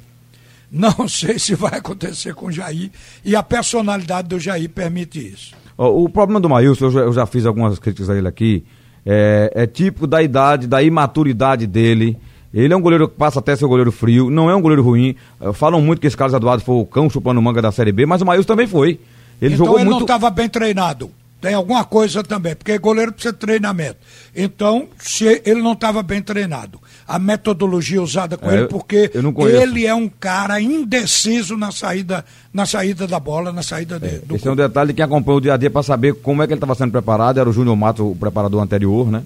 [0.71, 2.89] não sei se vai acontecer com o Jair
[3.23, 5.53] e a personalidade do Jair permite isso.
[5.77, 8.63] O problema do Maílson, eu já, eu já fiz algumas críticas a ele aqui,
[9.05, 12.17] é, é tipo da idade, da imaturidade dele.
[12.53, 15.15] Ele é um goleiro que passa até ser goleiro frio, não é um goleiro ruim.
[15.53, 18.21] Falam muito que esse Carlos Eduardo foi o cão chupando manga da Série B, mas
[18.21, 18.99] o Maílson também foi.
[19.41, 19.99] Ele então jogou ele muito...
[19.99, 21.09] não estava bem treinado.
[21.41, 23.97] Tem alguma coisa também, porque goleiro precisa de treinamento.
[24.35, 29.11] Então, se ele não estava bem treinado, a metodologia usada com é, ele, porque
[29.49, 32.23] ele é um cara indeciso na saída,
[32.53, 34.21] na saída da bola, na saída dele.
[34.29, 36.43] É, esse é um detalhe de quem acompanha o dia a dia para saber como
[36.43, 37.39] é que ele estava sendo preparado.
[37.39, 39.23] Era o Júnior Matos, o preparador anterior, né?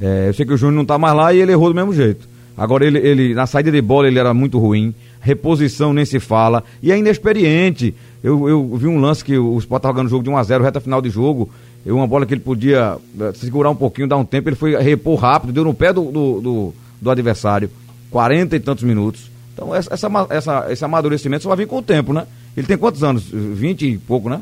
[0.00, 1.92] É, eu sei que o Júnior não está mais lá e ele errou do mesmo
[1.92, 2.28] jeito.
[2.56, 6.62] Agora ele, ele na saída de bola ele era muito ruim, reposição nem se fala
[6.82, 7.94] e é inexperiente.
[8.22, 10.64] Eu, eu vi um lance que o Sport estava ganhando jogo de 1 a 0
[10.64, 11.48] reta final de jogo,
[11.86, 14.76] e uma bola que ele podia eh, segurar um pouquinho, dar um tempo, ele foi
[14.76, 17.70] repor rápido, deu no pé do, do, do, do adversário,
[18.10, 19.30] 40 e tantos minutos.
[19.54, 22.26] Então essa, essa, essa, esse amadurecimento só vai vir com o tempo, né?
[22.56, 23.24] Ele tem quantos anos?
[23.30, 24.40] 20 e pouco, né?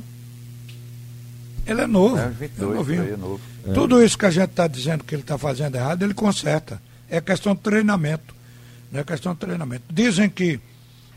[1.66, 2.16] Ele é novo.
[2.16, 3.03] É, 22, é novinho.
[3.03, 3.41] é novo.
[3.74, 6.81] Tudo isso que a gente está dizendo que ele está fazendo errado, ele conserta.
[7.11, 8.36] É questão de treinamento.
[8.91, 9.82] Não é questão de treinamento.
[9.91, 10.61] Dizem que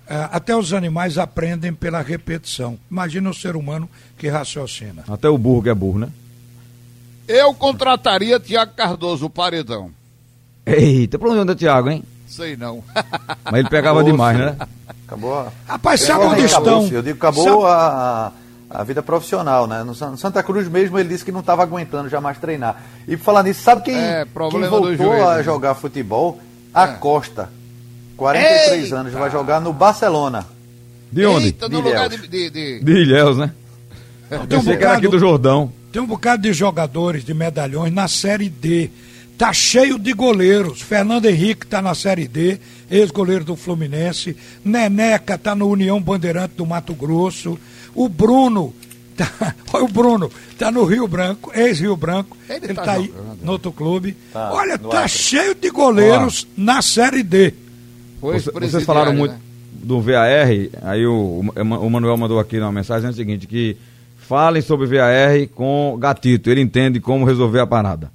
[0.07, 2.77] eh, até os animais aprendem pela repetição.
[2.89, 5.03] Imagina o ser humano que raciocina.
[5.07, 6.09] Até o burro que é burro, né?
[7.27, 9.91] Eu contrataria Tiago Cardoso, o paredão.
[10.65, 12.03] Eita, pra onde anda Thiago, hein?
[12.27, 12.83] Sei não.
[13.45, 14.49] Mas ele pegava Acabou, demais, filho.
[14.51, 14.67] né?
[15.07, 15.51] Acabou a...
[15.67, 16.95] Rapaz, sabe Acabou, onde acabou, estão?
[16.97, 18.31] Eu digo, acabou a,
[18.69, 19.83] a vida profissional, né?
[19.83, 22.83] No San- Santa Cruz mesmo ele disse que não estava aguentando já mais treinar.
[23.07, 25.43] E por falar nisso, sabe quem, É, quem voltou joelho, a né?
[25.43, 26.39] jogar futebol?
[26.73, 27.49] A Costa.
[28.19, 30.45] 43 anos, vai jogar no Barcelona.
[31.11, 31.45] De onde?
[31.47, 32.21] Eita, no De lugar Ilhéus.
[32.21, 33.51] de, de, de- De Ilhéus, né?
[34.47, 35.71] Tem um que era aqui bocado- do Jordão.
[35.91, 38.91] Tem um bocado de jogadores de medalhões na Série D.
[39.37, 40.81] Tá cheio de goleiros.
[40.81, 42.59] Fernando Henrique tá na Série D,
[42.91, 44.35] ex-goleiro do Fluminense.
[44.63, 47.57] Neneca tá no União Bandeirante do Mato Grosso.
[47.95, 48.71] O Bruno,
[49.17, 52.37] tá, olha o Bruno, tá no Rio Branco, ex-Rio Branco.
[52.47, 53.11] Ele Ele, tá tá, aí
[53.41, 54.15] no outro clube.
[54.31, 55.09] Tá, olha, tá Acre.
[55.09, 57.53] cheio de goleiros na Série D.
[58.21, 59.39] Você- vocês falaram muito né?
[59.71, 60.27] do VAR,
[60.83, 63.77] aí o, o Manuel mandou aqui uma mensagem é o seguinte, que
[64.17, 68.11] falem sobre VAR com Gatito, ele entende como resolver a parada.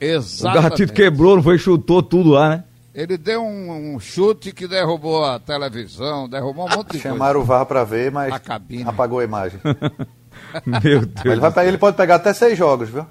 [0.00, 0.70] O Exatamente.
[0.70, 2.64] Gatito quebrou, não foi, chutou tudo lá, né?
[2.94, 7.44] Ele deu um, um chute que derrubou a televisão, derrubou um monte de Chamaram o
[7.44, 8.38] VAR para ver, mas A
[8.86, 9.58] apagou a imagem.
[10.66, 11.38] Meu Mas ele, Deus.
[11.38, 13.06] vai ele pode pegar até seis jogos, viu?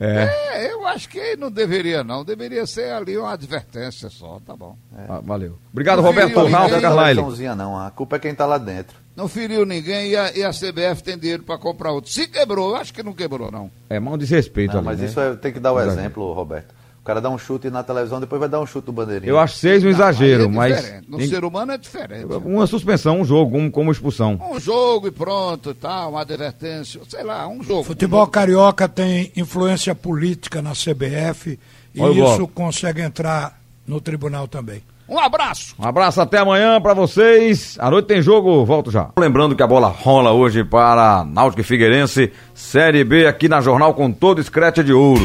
[0.00, 0.64] É.
[0.64, 4.74] É, eu acho que não deveria não, deveria ser ali uma advertência só, tá bom.
[5.06, 5.58] ah, valeu.
[5.70, 6.80] Obrigado, Não Roberto ninguém.
[6.80, 7.54] Carlyle.
[7.54, 8.96] não, a culpa é quem tá lá dentro.
[9.14, 12.10] Não feriu ninguém e a, e a CBF tem dinheiro para comprar outro.
[12.10, 13.70] Se quebrou, eu acho que não quebrou não.
[13.90, 15.06] É mão desrespeito Não, ali, mas né?
[15.06, 16.00] isso é, tem que dar o Exagero.
[16.00, 16.74] exemplo, Roberto.
[17.00, 19.30] O cara dá um chute na televisão, depois vai dar um chute no bandeirinha.
[19.32, 21.10] Eu acho seis um exagero, Aí é mas diferente.
[21.10, 22.26] No tem- ser humano é diferente.
[22.44, 24.38] uma suspensão, um jogo, um, como expulsão.
[24.52, 27.84] Um jogo e pronto, tal, uma advertência, sei lá, um jogo.
[27.84, 31.58] Futebol carioca tem influência política na CBF
[31.94, 34.82] e Olha isso consegue entrar no tribunal também.
[35.08, 35.74] Um abraço.
[35.78, 37.76] Um abraço até amanhã pra vocês.
[37.80, 39.10] À noite tem jogo, volto já.
[39.18, 43.92] Lembrando que a bola rola hoje para Náutico e Figueirense, Série B aqui na Jornal
[43.94, 45.24] com todo escrete de ouro.